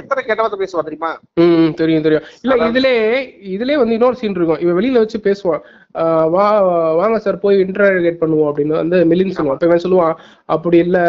[0.00, 1.10] எத்தனை கெட்டவத்தை பேசுவான் தெரியுமா?
[1.80, 2.26] தெரியும் தெரியும்.
[2.44, 2.92] இல்ல இதுலே
[3.54, 4.60] இதுலயே வந்து இன்னொரு சீன் இருக்கும்.
[4.64, 5.64] இவன் வெளியில வச்சு பேசுவான்.
[6.34, 6.44] வா
[7.00, 9.58] வாங்க சார் போய் இன்டர்கேட் பண்ணுவோம் அப்படின்னு வந்து மிலின் சொல்லுவான்.
[9.58, 10.14] அப்ப இவன் சொல்லுவான்
[10.56, 11.00] அப்படி இல்ல.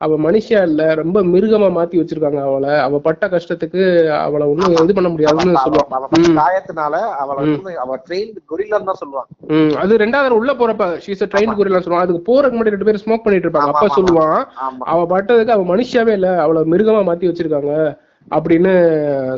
[0.00, 2.70] அவ மனுஷியா இல்ல ரொம்ப மிருகமா மாத்தி வச்சிருக்காங்க அவளை.
[2.84, 3.80] அவ பட்ட கஷ்டத்துக்கு
[4.18, 5.56] அவளை ஒண்ணும் இது பண்ண முடியாதுன்னு
[6.20, 6.36] ம்.
[6.38, 7.42] காயத்தினால அவளை
[7.82, 9.74] அவ ட்ரெயின் கொரில்லான்னு தான் சொல்லுவான் ம்.
[9.82, 13.48] அது ரெண்டாவது உள்ள போறப்ப ஷீஸ் ட்ரெயின் குறிலாம் சொல்லுவான் அதுக்கு போறதுக்கு முன்னாடி ரெண்டு பேரும் ஸ்மோக் பண்ணிட்டு
[13.48, 13.72] இருப்பாங்க.
[13.74, 14.38] அப்ப சொல்லுவான்
[14.92, 17.74] அவ பட்டதுக்கு அவ மனுஷியாவே இல்ல அவளை மிருகமா மாத்தி வச்சிருக்காங்க
[18.28, 18.72] அப்படின்னு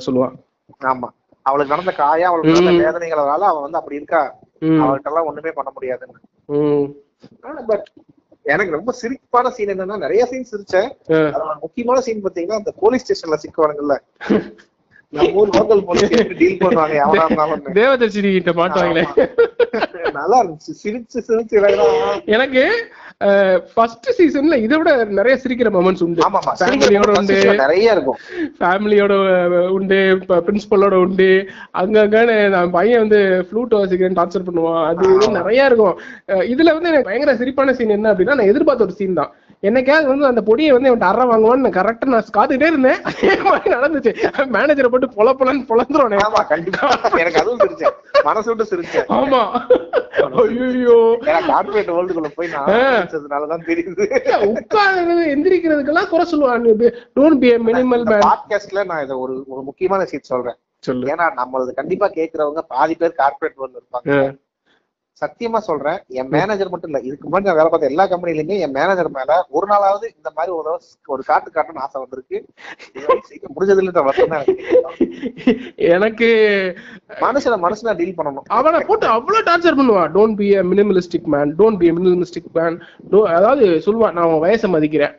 [0.07, 0.37] சொல்லுவான்.
[0.85, 1.09] ஆமா.
[1.47, 2.73] அவளுக்கு நடந்த காயம் அவளுக்கு நடந்த.
[2.83, 4.23] வேதனைகளால அவன் வந்து அப்படி இருக்கா?
[4.81, 6.21] அவள்கிட்ட எல்லாம் ஒண்ணுமே பண்ண முடியாதுன்னு.
[7.69, 7.87] பட்
[8.45, 10.91] எனக்கு ரொம்ப சிரிப்பான சீன் என்னன்னா நிறைய சீன் சிரிச்சேன்.
[11.65, 13.97] முக்கியமான சீன் பாத்தீங்கன்னா அந்த போலீஸ் ஸ்டேஷன்ல சிக்குவானுங்கல்ல.
[15.13, 19.05] நம்ம ஊர் லோக்கல் போலீஸ் டீல் பண்ணுவாங்க தேவதர்ஷினி கிட்ட மாட்டுவாங்களே.
[20.19, 21.57] நல்லா இருந்துச்சு சிரிச்சு சிரிச்சு.
[22.37, 22.65] எனக்கு
[23.75, 26.23] ஃபர்ஸ்ட் சீசன்ல இதை விட நிறைய சிரிக்கிற மொமெண்ட்ஸ் உண்டு.
[26.61, 27.37] ஃபேமிலியோட உண்டு.
[27.63, 28.19] நிறைய இருக்கும்.
[28.61, 29.13] ஃபேமிலியோட
[29.77, 30.01] உண்டு.
[30.47, 31.31] பிரின்சிபலோட உண்டு.
[31.83, 34.83] அங்கங்கன்னு நான் பையன் வந்து ஃப்ளூட் வாசிக்கிறேன் டார்ச்சர் பண்ணுவான்.
[34.91, 35.97] அது நிறைய இருக்கும்.
[36.55, 39.33] இதுல வந்து எனக்கு பயங்கர சிரிப்பான சீன் என்ன அப்படின்னா நான் எதிர்பார்த்த ஒரு சீன் தான்.
[39.63, 43.03] என்னைக்காவது வந்து அந்த பொடியை வந்து இவன் அற வாங்குவான்னு கரெக்டா நான் காத்துக்கிட்டே இருந்தேன்.
[43.03, 44.13] அதே மாதிரி நடந்துச்சு.
[44.55, 46.89] மேனேஜரை போட்டு பொல பொலன்னு கண்டிப்பா.
[47.19, 47.97] எனக்கு அதுவும் சிரிச்சேன்.
[48.23, 49.07] மனசு விட்டு சிரிச்சேன்.
[49.09, 49.43] ஆமா.
[50.41, 50.99] ஐயோ
[51.51, 54.05] கார்பரேட் வேர்ல்டுக்குள்ள போய் நான் தெரியுது.
[54.53, 56.89] உட்கார்றது எந்திரிக்கிறதுக்கெல்லாம் குறை சொல்லுவான் இது
[57.21, 60.59] டோன்ட் பி மினிமல் மேன் பாட்காஸ்ட்ல நான் இதை ஒரு ஒரு முக்கியமான சீட் சொல்றேன்.
[60.79, 61.15] சொல்லு.
[61.15, 64.37] ஏன்னா நம்மளது கண்டிப்பா கேக்குறவங்க பாதி பேர் கார்பரேட் வேர்ல்டு இருப்பாங்க.
[65.23, 69.11] சத்தியமா சொல்றேன் என் மேனேஜர் மட்டும் இல்ல இதுக்கு முன்னாடி நான் வேலை பார்த்த எல்லா கம்பெனிலுமே என் மேனேஜர்
[69.19, 70.73] மேல ஒரு நாளாவது இந்த மாதிரி ஒரு
[71.15, 72.39] ஒரு காட்டு காட்டணும்னு ஆசை வந்திருக்கு.
[73.55, 74.47] முடிஞ்சது இல்ல வருஷம் தான்
[75.95, 76.31] எனக்கு.
[77.25, 78.47] மனுஷனை மனுஷனா டீல் பண்ணணும்.
[78.59, 82.79] அவனை போட்டு அவ்வளவு டார்ச்சர் பண்ணுவான் don't B a minimalistic man don't B a minimalistic man
[83.37, 85.15] அதாவது சொல்லுவான் நான் அவன் வயசை மதிக்கிறேன்.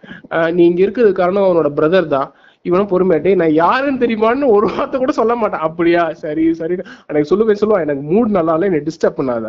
[0.55, 2.29] நீ இங்க இருக்கிறது காரணம் அவனோட பிரதர் தான்.
[2.65, 5.59] இவனும் பொறுமையாட்டே நான் யாருன்னு தெரியுமான்னு ஒரு வார்த்தை கூட சொல்ல மாட்டேன்.
[5.59, 6.03] அப்படியா?
[6.13, 6.75] சரி சரி.
[7.07, 9.47] எனக்கு சொல்லுவேன் சொல்லுவான் எனக்கு மூட் நல்லா இல்லை என்னை டிஸ்டர்ப் பண்ணாத.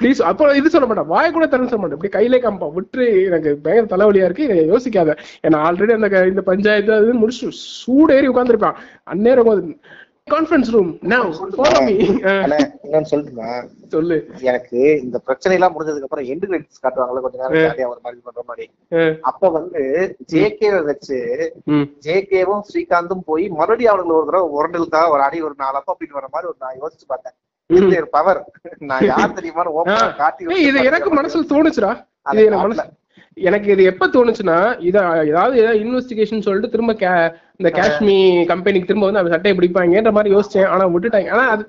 [0.00, 1.10] ப்ளீஸ் அப்போ இது சொல்ல மாட்டேன்.
[1.10, 1.98] வாய கூட தரணும் சொல்ல மாட்டேன்.
[1.98, 4.48] இப்படி கையிலே காம்பா விட்டு எனக்கு பயங்கர தலைவலியா இருக்கு.
[4.48, 5.16] இதை யோசிக்காத.
[5.48, 7.48] ஏன்னா ஆல்ரெடி அந்த இந்த பஞ்சாயத்து அது முடிச்சு
[7.80, 9.50] சூடேறி உட்காந்துருப்பான் அந்நேரம்
[10.32, 11.36] கான்ஃபரன்ஸ் ரூம் இன்னொன்னு
[13.12, 13.50] சொல்லிட்டுமா
[13.94, 14.16] சொல்லு.
[14.50, 18.42] எனக்கு இந்த பிரச்சனை எல்லாம் முடிஞ்சதுக்கு அப்புறம் எண்டு கிரெடிட்ஸ் காட்டுவாங்கல்ல கொஞ்ச நேரம் ஜாலியா ஒரு மாதிரி பண்ற
[18.50, 18.66] மாதிரி.
[19.30, 19.82] அப்ப வந்து
[20.32, 21.18] ஜேகே வச்சு
[22.06, 26.30] ஜேகேவும் ஸ்ரீகாந்தும் போய் மறுபடியும் அவனுக்கு ஒரு தடவை உரண்டலுக்கா ஒரு அடி ஒரு நாலு அப்பா அப்படின்னு வர
[26.34, 27.36] மாதிரி ஒரு நான் யோசிச்சு பார்த்தேன்.
[28.16, 28.40] பவர்
[28.90, 31.92] நான் யார் தெரியுமான்னு ஓப்பனா காட்டி இது எனக்கு மனசுல தோணுச்சுடா.
[32.32, 32.88] இது எனக்கு
[33.48, 34.56] எனக்கு இது எப்ப தோணுச்சுன்னா
[34.88, 34.96] இத
[35.30, 36.94] ஏதாவது ஏதாவது இன்வெஸ்டிகேஷன் சொல்லிட்டு திரும்ப
[37.60, 38.16] இந்த காஷ்மீ
[38.50, 40.68] கம்பெனிக்கு திரும்ப வந்து அந்த சட்டையை பிடிப்பாங்கன்ற மாதிரி யோசிச்சேன்.
[40.74, 41.30] ஆனா விட்டுட்டாங்க.
[41.36, 41.64] ஆனா அது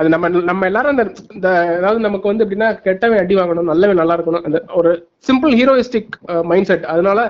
[0.00, 1.04] அது நம்ம நம்ம எல்லாரும் அந்த
[1.36, 1.48] இந்த
[1.80, 4.46] அதாவது நமக்கு வந்து எப்படின்னா கெட்டவன் அடி வாங்கணும் நல்லவன் நல்லா இருக்கணும்.
[4.48, 4.92] அந்த ஒரு
[5.28, 6.12] சிம்பிள் ஹீரோயிஸ்டிக்
[6.50, 7.20] மைண்ட் செட் அதனால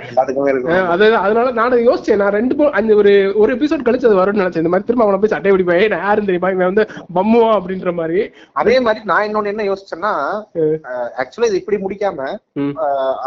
[0.94, 2.20] அது அதனால நான் யோசிச்சேன்.
[2.22, 4.64] நான் ரெண்டு அந்த ஒரு ஒரு எபிசோட் கழிச்சு அது வரும்னு நினைச்சேன்.
[4.64, 5.83] இந்த மாதிரி திரும்ப அவனை போய் சட்டை பிடிப்பேன்.
[5.94, 6.52] நான் யாரும் தெரியுமா?
[6.55, 6.87] இவன் வந்து
[7.18, 8.22] பம்முவா அப்படின்ற மாதிரி.
[8.62, 10.12] அதே மாதிரி நான் இன்னொன்னு என்ன யோசிச்சேன்னா
[11.22, 12.29] ஆக்சுவலா இது இப்படி முடிக்காம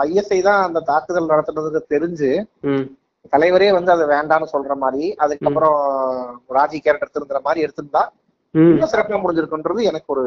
[0.06, 2.32] ஐஎஸ்ஐ தான் அந்த தாக்குதல் நடத்துனதுக்கு தெரிஞ்சு
[3.34, 5.78] தலைவரே வந்து அது வேண்டாம்னு சொல்ற மாதிரி அதுக்கப்புறம்
[6.50, 8.04] ராஜி கேரக்டர் திருந்துற மாதிரி எடுத்திருந்தா.
[8.56, 10.26] இன்னும் சிறப்பா முடிஞ்சிருக்குன்றது எனக்கு ஒரு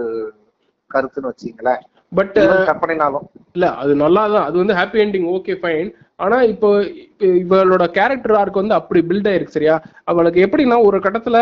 [0.91, 2.37] கருத்துன்னு வச்சுங்களேன் பட்
[2.69, 5.91] கற்பனைனாலும் இல்ல அது நல்லா தான் அது வந்து ஹாப்பி எண்டிங் ஓகே ஃபைன்
[6.25, 6.69] ஆனா இப்போ
[7.29, 9.75] இவளோட கேரக்டர் ஆர்க் வந்து அப்படி பில்ட் ஆயிருக்கு சரியா?
[10.11, 11.39] அவளுக்கு எப்படின்னா ஒரு கட்டத்துல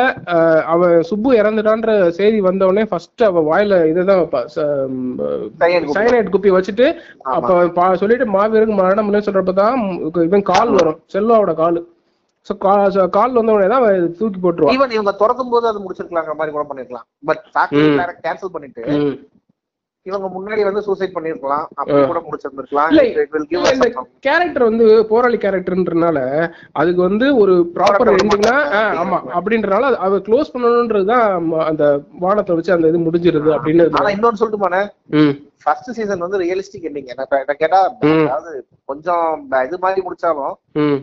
[0.74, 4.22] அவன் சுப்பு இறந்துட்டான்ற செய்தி வந்தவொடனே ஃபர்ஸ்ட் அவ வாயில இதுதான்.
[5.96, 6.50] சைனைட் குப்பி.
[6.56, 6.86] வச்சுட்டு
[7.34, 9.82] அப்ப சொல்லிட்டு மாவீரருக்கு மரணம் சொல்றப்பதான்
[10.28, 11.80] இவன் கால் வரும் செல்வாவோட கால்.
[12.46, 12.52] ஸோ
[13.16, 13.84] கால் வந்தவொடனே தான்
[14.20, 17.06] தூக்கி போட்டுருவான் ஈவன் இவங்க திறக்கும் போது அது முடிச்சிருக்கலாங்கிற மாதிரி கூட பண்ணிருக்கலாம்.
[17.28, 17.44] பட்
[18.26, 18.84] கேன்சல் பண்ணிட்டு.
[20.10, 21.66] இவங்க முன்னாடி வந்து சூசைட் பண்ணிருக்கலாம்.
[21.74, 22.94] அப்படி கூட முடிச்சிருந்திருக்கலாம்.
[24.20, 26.18] கேரக்டர் வந்து போராளி கேரக்டர்ன்றனால
[26.72, 28.56] அதுக்கு வந்து ஒரு ப்ராப்பர் எண்டிங்னா.
[29.00, 31.84] ஆமா அப்படின்றனால அவ க்ளோஸ் பண்ணணுன்றதுதான் ம- அந்த
[32.18, 34.82] வானத்தை வச்சு அந்த இது முடிஞ்சிருது அப்படின்னு இன்னொன்னு சொல்லிட்டுமானே
[35.18, 35.36] ம்.
[35.60, 37.78] ஃபர்ஸ்ட் சீசன் வந்து ரியலிஸ்டிக் எண்டிங் என்ன கேட்டா.
[38.26, 38.52] அதாவது
[38.88, 39.24] கொஞ்சம்
[39.66, 40.54] இது மாதிரி முடிச்சாலும்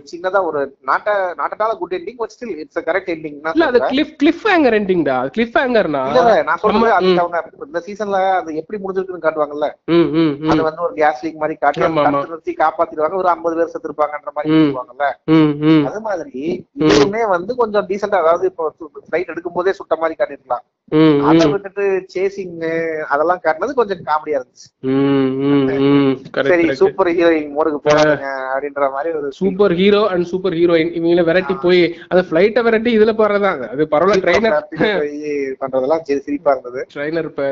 [0.09, 4.43] சின்னதா ஒரு நாட்ட நாட்டட்டால good ending but still it's correct ending இல்ல அது கிளிஃப் கிளிஃப்
[4.47, 6.91] ஹேங்கர் எண்டிங்டா கிளிஃப் ஹேங்கர்னா இல்ல நான் சொல்றது.
[7.17, 9.69] அவங்க இந்த சீசன்ல அது எப்படி முடிஞ்சிருக்குன்னு காட்டுவாங்கல்ல?
[9.95, 11.83] ம் ம் அது வந்து ஒரு கேஸ் லீக் மாதிரி காட்டி
[12.17, 13.17] நிறுத்தி காப்பாத்திடுவாங்க.
[13.21, 14.61] ஒரு 50 பேர் செத்துருப்பாங்கன்ற மாதிரி ம்.
[14.61, 15.07] சொல்லுவாங்கல்ல?
[15.35, 15.83] ம் ம்.
[15.89, 16.41] அது மாதிரி
[16.83, 18.65] இதுவுமே வந்து கொஞ்சம் டீசெண்டா அதாவது இப்போ
[19.05, 20.65] ஃபிளைட் எடுக்கும் போதே சுட்ட மாதிரி காட்டிருக்கலாம்
[21.29, 22.53] அதை விட்டுட்டு சேசிங்
[23.09, 24.46] அதெல்லாம் காட்டினது கொஞ்சம் காமெடியா ம்
[26.49, 26.65] சரி.
[26.79, 28.13] சூப்பர் ஹீரோயின் மோடுக்கு போறாங்க
[28.51, 33.13] அப்படின்ற மாதிரி ஒரு superhero and superheroine இவங்கள விரட்டி போய் அந்த ஃபிளைட்டை விரட்டி இதுல
[33.19, 34.57] போறதுதான் அது பரவாயில்ல ட்ரெயினர்
[35.61, 36.81] பண்றதெல்லாம் சரி சிரிப்பா இருந்தது.
[36.93, 37.43] ட்ரைனர் இப்ப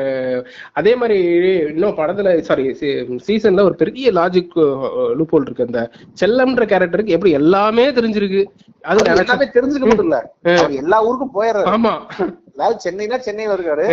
[0.72, 1.18] அதே மாதிரி
[1.72, 2.64] இன்னும் படத்துல சாரி
[3.26, 4.56] சீசன்ல ஒரு பெரிய லாஜிக்
[5.18, 5.68] லூப்போல் இருக்கு.
[5.68, 5.82] அந்த
[6.22, 8.42] செல்லம்ன்ற கேரக்டருக்கு எப்படி எல்லாமே தெரிஞ்சிருக்கு.
[8.84, 10.18] அது எல்லாமே தெரிஞ்சுக்க மட்டும் இல்ல.
[10.82, 11.94] எல்லா ஊருக்கும் போயிடுறாரு ஆமா.
[12.54, 13.86] அதாவது சென்னைனா சென்னையில இருக்காரு.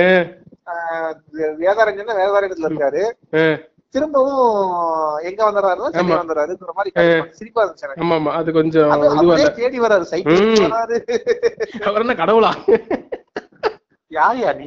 [1.62, 3.04] வேதாரண்யம்னா வேதாரண்யத்துல இருக்காரு.
[3.90, 6.16] திரும்பவும் எங்க வந்துடுறாருன்னா சென்னை.
[6.16, 6.92] வந்துடுறாருங்கிற மாதிரி.
[7.32, 8.32] சிரிப்பா இருந்துச்சு எனக்கு ஆமா ஆமா.
[8.32, 10.02] அது கொஞ்சம் தேடி வராரு.
[10.02, 10.36] சைக்கிள்.
[10.36, 10.98] வராரு.
[11.86, 12.52] அவர் என்ன கடவுளா?
[14.58, 14.66] நீ.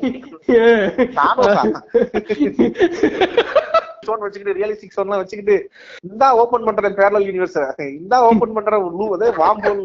[4.01, 5.71] ஸ்டோன் வச்சுக்கிட்டு ரியலிஸ்டிக் ஸ்டோன்லாம் வச்சுக்கிட்டு
[6.03, 7.59] இந்தா ஓபன் பண்றேன் பேரலல் யூனிவர்ஸ்
[7.95, 9.07] இந்தா ஓபன் பண்றேன் லூ
[9.37, 9.83] வாம்போல்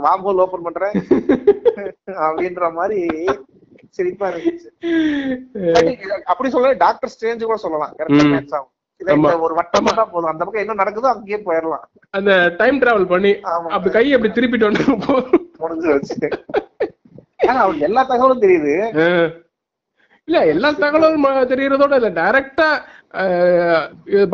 [0.00, 0.94] வாம்போல் ஓபன் பண்றேன்.
[2.06, 3.00] அப்படின்ற மாதிரி
[3.98, 4.68] சிரிப்பா இருந்துச்சு
[6.30, 7.92] அப்படி சொல்ல டாக்டர் ஸ்ட்ரேஞ்ச் கூட சொல்லலாம்.
[7.98, 8.24] கரெக்டா
[8.58, 8.68] ஆமா.
[9.00, 11.84] இந்த ஒரு வட்டம் பண்ணா போதும் அந்த பக்கம் என்ன நடக்குதோ அங்கேயே போயிடலாம்
[12.14, 13.32] அந்த டைம் டிராவல் பண்ணி.
[13.74, 14.96] அப்படி கையை அப்படி திருப்பிட்டு.
[15.62, 16.28] முடிஞ்சு வச்சு
[17.42, 18.74] ஆனா அவருக்கு எல்லா தகவலும் தெரியுது.
[20.28, 22.68] இல்ல எல்லா தகவலும் தெரியறதோட இல்ல டைரக்டா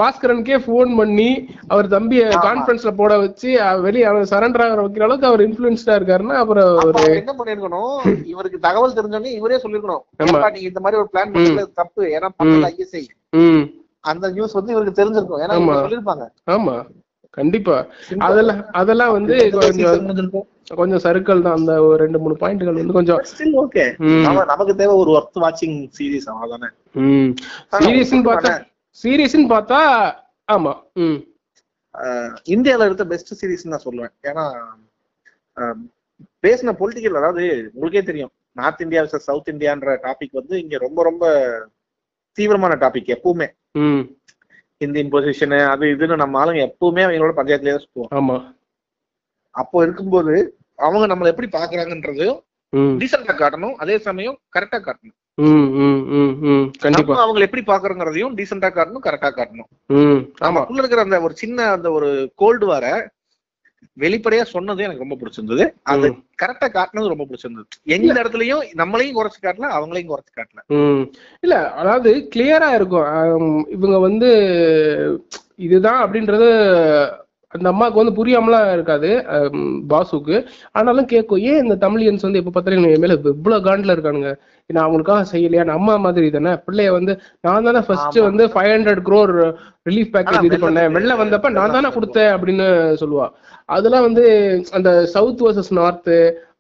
[0.01, 1.29] பாஸ்கரனுக்கே ஃபோன் பண்ணி
[1.69, 2.23] அவர் தம்பிய.
[2.45, 3.49] கான்ஃபரன்ஸ்ல போட வச்சு
[3.87, 7.97] வெளிய அவன் சரண்டர் ஆகிற வைக்கிற அளவுக்கு அவர் இன்ஃபுளுன்ஸ்டா இருக்காருன்னா அப்புறம் அவர் என்ன பண்ணிருக்கணும்
[8.33, 10.05] இவருக்கு தகவல் தெரிஞ்சோடனே இவரே சொல்லிருக்கணும்
[10.55, 12.03] நீங்க இந்த மாதிரி ஒரு பிளான் பண்ணல தப்பு.
[12.17, 12.31] ஏன்னா
[12.71, 13.05] ஐஎஸ்ஐ
[14.05, 15.43] அந்த நியூஸ் வந்து இவருக்கு தெரிஞ்சிருக்கும்.
[15.45, 16.27] ஏன்னா சொல்லிருப்பாங்க
[16.57, 16.77] ஆமா.
[17.31, 17.87] கண்டிப்பா.
[18.19, 20.17] அதெல்லாம் அதெல்லாம் வந்து கொஞ்சம்
[20.75, 21.57] கொஞ்சம் சர்க்கிள் தான்.
[21.57, 24.45] அந்த ஒரு ரெண்டு மூணு பாயிண்ட்கள் வந்து கொஞ்சம் ஸ்டில் ஓகே.
[24.45, 26.69] நமக்கு தேவை ஒரு ஒர்த் வாட்சிங் சீரிஸ் அவ்வளவுதானே?
[26.93, 27.35] ம்.
[27.71, 28.67] ஆனா, சீரியஸ்னு பார்த்தா?
[29.03, 30.13] சீரியஸ்னு பார்த்தா
[30.53, 31.23] ஆமா ம்.
[31.99, 34.27] ஆஹ் இந்தியால எடுத்த பெஸ்ட் சீரிஸ் நான் சொல்லுவேன்.
[34.27, 34.53] ஏன்னா
[35.57, 35.91] ஆஹ்
[36.47, 41.53] பேசின பொலிட்டிக்கல் அதாவது உங்களுக்கே தெரியும் நார்த் இந்தியா சவுத் இந்தியான்ற டாபிக் வந்து இங்க ரொம்ப ரொம்ப
[42.33, 43.47] தீவிரமான டாபிக் எப்பவுமே.
[43.73, 44.18] ம்.
[44.81, 48.11] இந்தியன் பொசிஷனு அது இதுன்னு நம்ம ஆளுங்க எப்பவுமே அவங்களோட பஞ்சாயத்துலயே தான் சுத்துவோம்.
[48.19, 48.37] ஆமா.
[49.55, 50.35] அப்போ இருக்கும்போது
[50.79, 52.39] அவங்க நம்மளை எப்படி பாக்குறாங்கன்றதையும்
[53.01, 55.17] டீசெண்டா காட்டணும் அதே சமயம் கரெக்டா காட்டணும்.
[56.83, 57.13] கண்டிப்பா.
[57.13, 59.69] நம்ம அவங்களை எப்படி பாக்குறோங்கிறதையும் டீசெண்டா காட்டணும் கரெக்டா காட்டணும்.
[59.91, 60.23] ஆமா.
[60.47, 62.09] நமக்குள்ள இருக்கிற அந்த ஒரு சின்ன அந்த ஒரு
[62.43, 62.87] கோல்டு வார
[63.99, 65.65] வெளிப்படையா சொன்னது எனக்கு ரொம்ப பிடிச்சிருந்தது.
[65.83, 66.09] அது.
[66.43, 67.67] கரெக்டா காட்டினது ரொம்ப பிடிச்சிருந்தது.
[67.85, 70.61] எந்த இடத்துலயும் நம்மளையும் குறைச்சு காட்டல அவங்களையும் குறைச்சு காட்டல.
[71.43, 73.09] இல்ல அதாவது கிளியரா இருக்கும்.
[73.69, 74.31] இவங்க வந்து
[75.57, 76.49] இதுதான் அப்படின்றது
[77.55, 79.11] அந்த அம்மாவுக்கு வந்து புரியாமலாம் இருக்காது
[79.93, 80.37] பாசுக்கு
[80.79, 84.31] ஆனாலும் கேட்கும் ஏன் இந்த தமிழியன்ஸ் வந்து எப்ப பார்த்தாலும் என் மேல இவ்வளவு காண்டில் இருக்கானுங்க?
[84.71, 85.63] நான் அவங்களுக்காக செய்யலையா?
[85.77, 86.53] அம்மா மாதிரி தானே?
[86.67, 87.13] பிள்ளைய வந்து
[87.47, 88.19] நான் தானே ஃபர்ஸ்ட்.
[88.27, 89.33] வந்து five hundred crore
[89.87, 90.93] relief package இது பண்ணேன்.
[90.97, 92.67] வெளில வந்தப்ப நான் தானே கொடுத்தேன் அப்படின்னு
[93.03, 93.29] சொல்லுவா.
[93.69, 94.25] அதெல்லாம் வந்து
[94.79, 96.13] அந்த சவுத் வர்சஸ் நார்த்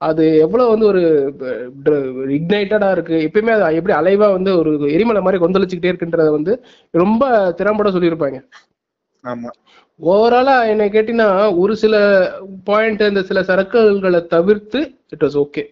[0.09, 1.03] அது எவ்வளவு வந்து ஒரு
[2.39, 3.16] இக்னைட்டடா இருக்கு.
[3.26, 6.55] எப்பயுமே அது எப்படி அலைவா வந்து ஒரு எரிமலை மாதிரி கொந்தளிச்சுக்கிட்டே இருக்குன்றத வந்து
[6.95, 7.22] ரொம்ப
[7.61, 8.39] திறம்பட சொல்லியிருப்பாங்க.
[9.24, 9.51] ஆமா.
[10.01, 11.30] ஓவராலா என்னை கேட்டீங்கன்னா
[11.62, 11.94] ஒரு சில
[12.64, 14.80] பாயிண்ட் இந்த சில சர்க்கிள்களை தவிர்த்து
[15.14, 15.62] it was okay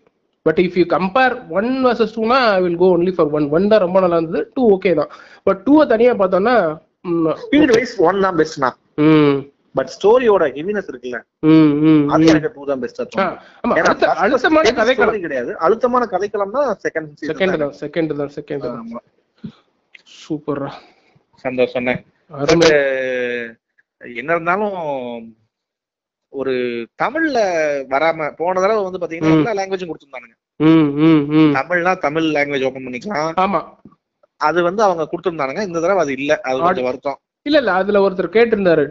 [0.47, 3.85] but if you compare one versus டூனா I will go only for one one தான்
[3.85, 5.11] ரொம்ப நல்லா இருந்தது டூ ஓகே தான்.
[5.47, 6.57] பட் டூவை தனியா பார்த்தோம்னா
[7.43, 8.71] ஸ்பீட் வைஸ் ஒன் தான் பெஸ்ட்னா
[9.07, 9.37] ம்.
[9.75, 11.19] பட் ஸ்டோரியோட ஹெவினஸ் இருக்குல்ல.
[11.49, 12.29] ம் ம் அது.
[12.33, 13.25] எனக்கு டூ தான் பெஸ்டா
[14.25, 15.23] அழுத்தமான கதைக்களம்.
[15.27, 15.51] கிடையாது.
[15.67, 17.75] அழுத்தமான கதைக்களம் தான் செகண்ட் செகண்ட் தான்.
[17.83, 18.79] செகண்ட் தான் செகண்ட் தான்.
[18.83, 19.01] ஆமா.
[20.21, 20.71] சூப்பர்ரா
[21.45, 21.91] சந்தோஷம்
[22.33, 22.71] அருமை.
[24.15, 25.37] என்ன இருந்தாலும்
[26.29, 26.53] ஒரு
[27.03, 27.39] தமிழ்ல
[27.91, 29.45] வராம போன தடவை வந்து பாத்தீங்கன்னா.
[29.45, 30.35] எல்லா லாங்குவேஜும் கொடுத்துருந்தானுங்க.
[31.55, 33.33] தமிழ்னா தமிழ் லாங்குவேஜ் ஓபன் பண்ணிக்கலாம்.
[33.37, 33.75] ஆமா.
[34.37, 35.67] அது வந்து அவங்க கொடுத்துருந்தானுங்க.
[35.67, 36.41] இந்த தடவை அது இல்ல.
[36.41, 37.19] அது கொஞ்சம் வருத்தம்.
[37.47, 37.73] இல்ல இல்ல.
[37.73, 38.87] அதுல ஒருத்தர் கேட்டிருந்தாரு.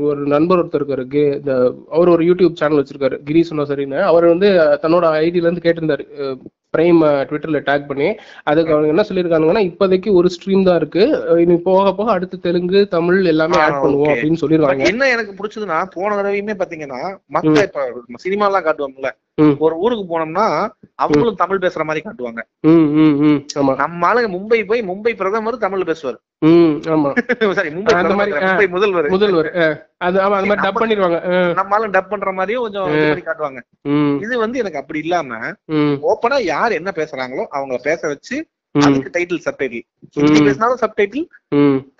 [0.00, 1.04] ஒரு நண்பர் ஒருத்தர் இருக்காரு.
[1.10, 3.22] கே- இந்த அவர் ஒரு யூடியூப் சேனல் வச்சிருக்காரு.
[3.22, 4.48] கிரி சரின்னு அவர் வந்து
[4.82, 6.38] தன்னோட ஐடியில இருந்து கேட்டிருந்தாரு.
[6.76, 8.14] பிரைம் ட்விட்டர்ல டேக் பண்ணி.
[8.42, 11.24] அதுக்கு அவங்க என்ன சொல்லியிருக்காங்கன்னா இப்போதைக்கு ஒரு ஸ்ட்ரீம் தான் இருக்கு.
[11.38, 14.12] இனி போக போக அடுத்து தெலுங்கு தமிழ் எல்லாமே ஆட் பண்ணுவோம்.
[14.12, 19.10] அப்படின்னு But சொல்லிருக்காங்க என்ன எனக்கு பிடிச்சதுன்னா போன தடவையுமே பாத்தீங்கன்னா மத்த இப்ப சினிமா எல்லாம் காட்டுவாங்கல்ல.
[19.58, 20.46] ஒரு ஊருக்கு போனோம்னா
[20.94, 22.40] அவங்களும் தமிழ் பேசுற மாதிரி காட்டுவாங்க.
[23.76, 26.18] நம்ம ஆளுங்க மும்பை போய் மும்பை பிரதமர் தமிழ் பேசுவார்.
[27.76, 29.08] மும்பை முதல்வர்.
[29.08, 29.50] முதல்வர்
[31.54, 32.88] நம்ம ஆளுங்க டப் பண்ற மாதிரியும் கொஞ்சம்
[33.26, 33.60] காட்டுவாங்க.
[34.22, 35.38] இது வந்து எனக்கு அப்படி இல்லாம
[36.08, 38.36] ஓப்பனா யார் என்ன பேசுறாங்களோ அவங்க பேச வச்சு
[38.74, 39.84] அதுக்கு டைட்டில் சப்டைட்டில்
[40.16, 40.40] ஹிந்தி.
[40.46, 41.24] பேசினாலும் சப்டைட்டில்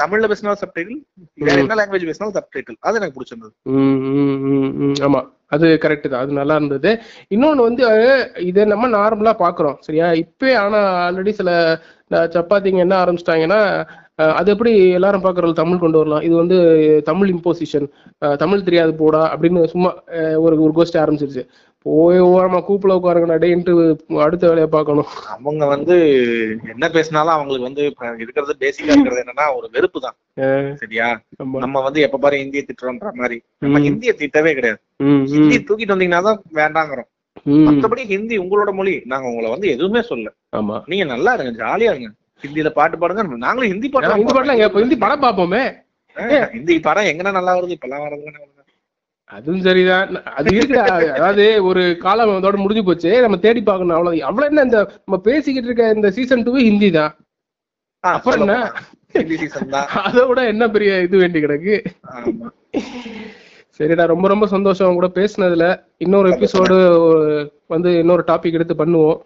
[0.03, 1.01] தமிழ்ல பேசினாலும் சப்டைட்டில்
[1.43, 1.57] வேற.
[1.63, 3.55] என்ன லாங்குவேஜ் பேசினாலும் சப்டைட்டில் அது எனக்கு பிடிச்சிருந்தது.
[5.09, 5.21] ஆமா.
[5.55, 6.23] அது கரெக்ட் தான்.
[6.25, 6.91] அது நல்லா இருந்தது.
[7.31, 7.83] இன்னொன்னு வந்து
[8.51, 10.07] இதை நம்ம நார்மலா பாக்குறோம் சரியா?
[10.23, 11.51] இப்பே ஆனா ஆல்ரெடி சில
[12.37, 13.61] சப்பாத்திங்க என்ன ஆரம்பிச்சிட்டாங்கன்னா
[14.39, 16.25] அது எப்படி எல்லாரும் பாக்குறது தமிழ் கொண்டு வரலாம்.
[16.27, 16.57] இது வந்து
[17.11, 17.87] தமிழ் இம்போசிஷன்
[18.43, 19.91] தமிழ் தெரியாது போடா அப்படின்னு சும்மா
[20.45, 21.45] ஒரு ஒரு கோஷ்டி ஆரம்பிச்சிருச்சு.
[21.87, 23.73] போய் ஓரமா கூப்பிட உட்காருங்கடா டேன்ட்டு
[24.25, 25.09] அடுத்த வேலையை பார்க்கணும்.
[25.35, 25.95] அவங்க வந்து
[26.73, 27.83] என்ன பேசினாலும் அவங்களுக்கு வந்து
[28.23, 30.17] இருக்கிறது பேசிக்கா இருக்கிறது என்னன்னா ஒரு வெறுப்பு தான்
[30.83, 31.09] சரியா.
[31.65, 33.39] நம்ம வந்து எப்ப பாரு இந்திய திட்டுறோன்ற மாதிரி.
[33.65, 33.81] நம்ம.
[33.87, 34.81] ஹிந்தியை திட்டவே கிடையாது.
[35.35, 37.09] ஹிந்தி தூக்கிட்டு வந்தீங்கன்னா தான் வேண்டாங்கிறோம்.
[37.67, 38.95] மத்தபடி ஹிந்தி உங்களோட மொழி.
[39.13, 40.29] நாங்க உங்களை வந்து எதுவுமே சொல்ல
[40.59, 40.77] ஆமா.
[40.93, 42.11] நீங்க நல்லா இருங்க ஜாலியா இருங்க.
[42.45, 43.23] ஹிந்தியில பாட்டு பாடுங்க.
[43.47, 45.63] நாங்களும் ஹிந்தி பாட்டு பாட்டுல இப்ப ஹிந்தி படம் பார்ப்போமே.
[46.55, 47.77] ஹிந்தி படம் எங்கன்னா நல்லா வருது?
[47.77, 48.41] இப்பெல்லாம் வரதுங்க
[49.37, 50.09] அதுவும் சரிதான்.
[50.39, 50.85] அது இருக்குடா
[51.17, 53.11] அதாவது ஒரு காலம் அதோட முடிஞ்சு போச்சு.
[53.25, 53.97] நம்ம தேடி பார்க்கணும்.
[53.99, 57.13] அவ்வளவு அவ்வளவு என்ன இந்த நம்ம பேசிக்கிட்டு இருக்க இந்த சீசன் டூ ஹிந்தி தான்.
[58.05, 58.57] அப்புறம் என்ன?
[59.17, 59.89] ஹிந்தி சீசன் தான்.
[60.07, 61.77] அதை விட என்ன பெரிய இது வேண்டி கிடக்கு?
[63.79, 65.67] சரிடா ரொம்ப ரொம்ப சந்தோஷம் கூட பேசுனதுல.
[66.05, 66.77] இன்னொரு எபிசோடு
[67.75, 69.21] வந்து இன்னொரு டாபிக் எடுத்து பண்ணுவோம்.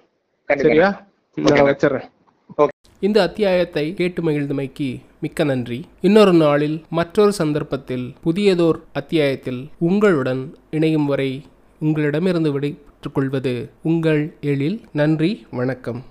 [0.48, 0.90] சரியா?
[1.36, 2.06] நான் வச்சிடுறேன்.
[3.02, 4.88] இந்த அத்தியாயத்தை கேட்டு மகிழ்ந்தமைக்கு
[5.20, 5.84] மிக்க நன்றி.
[6.00, 11.44] இன்னொரு நாளில் மற்றொரு சந்தர்ப்பத்தில் புதியதோர் அத்தியாயத்தில் உங்களுடன் இணையும் வரை
[11.80, 12.78] உங்களிடமிருந்து விடை
[13.12, 14.80] கொள்வது உங்கள் எழில்.
[14.92, 16.04] நன்றி வணக்கம்.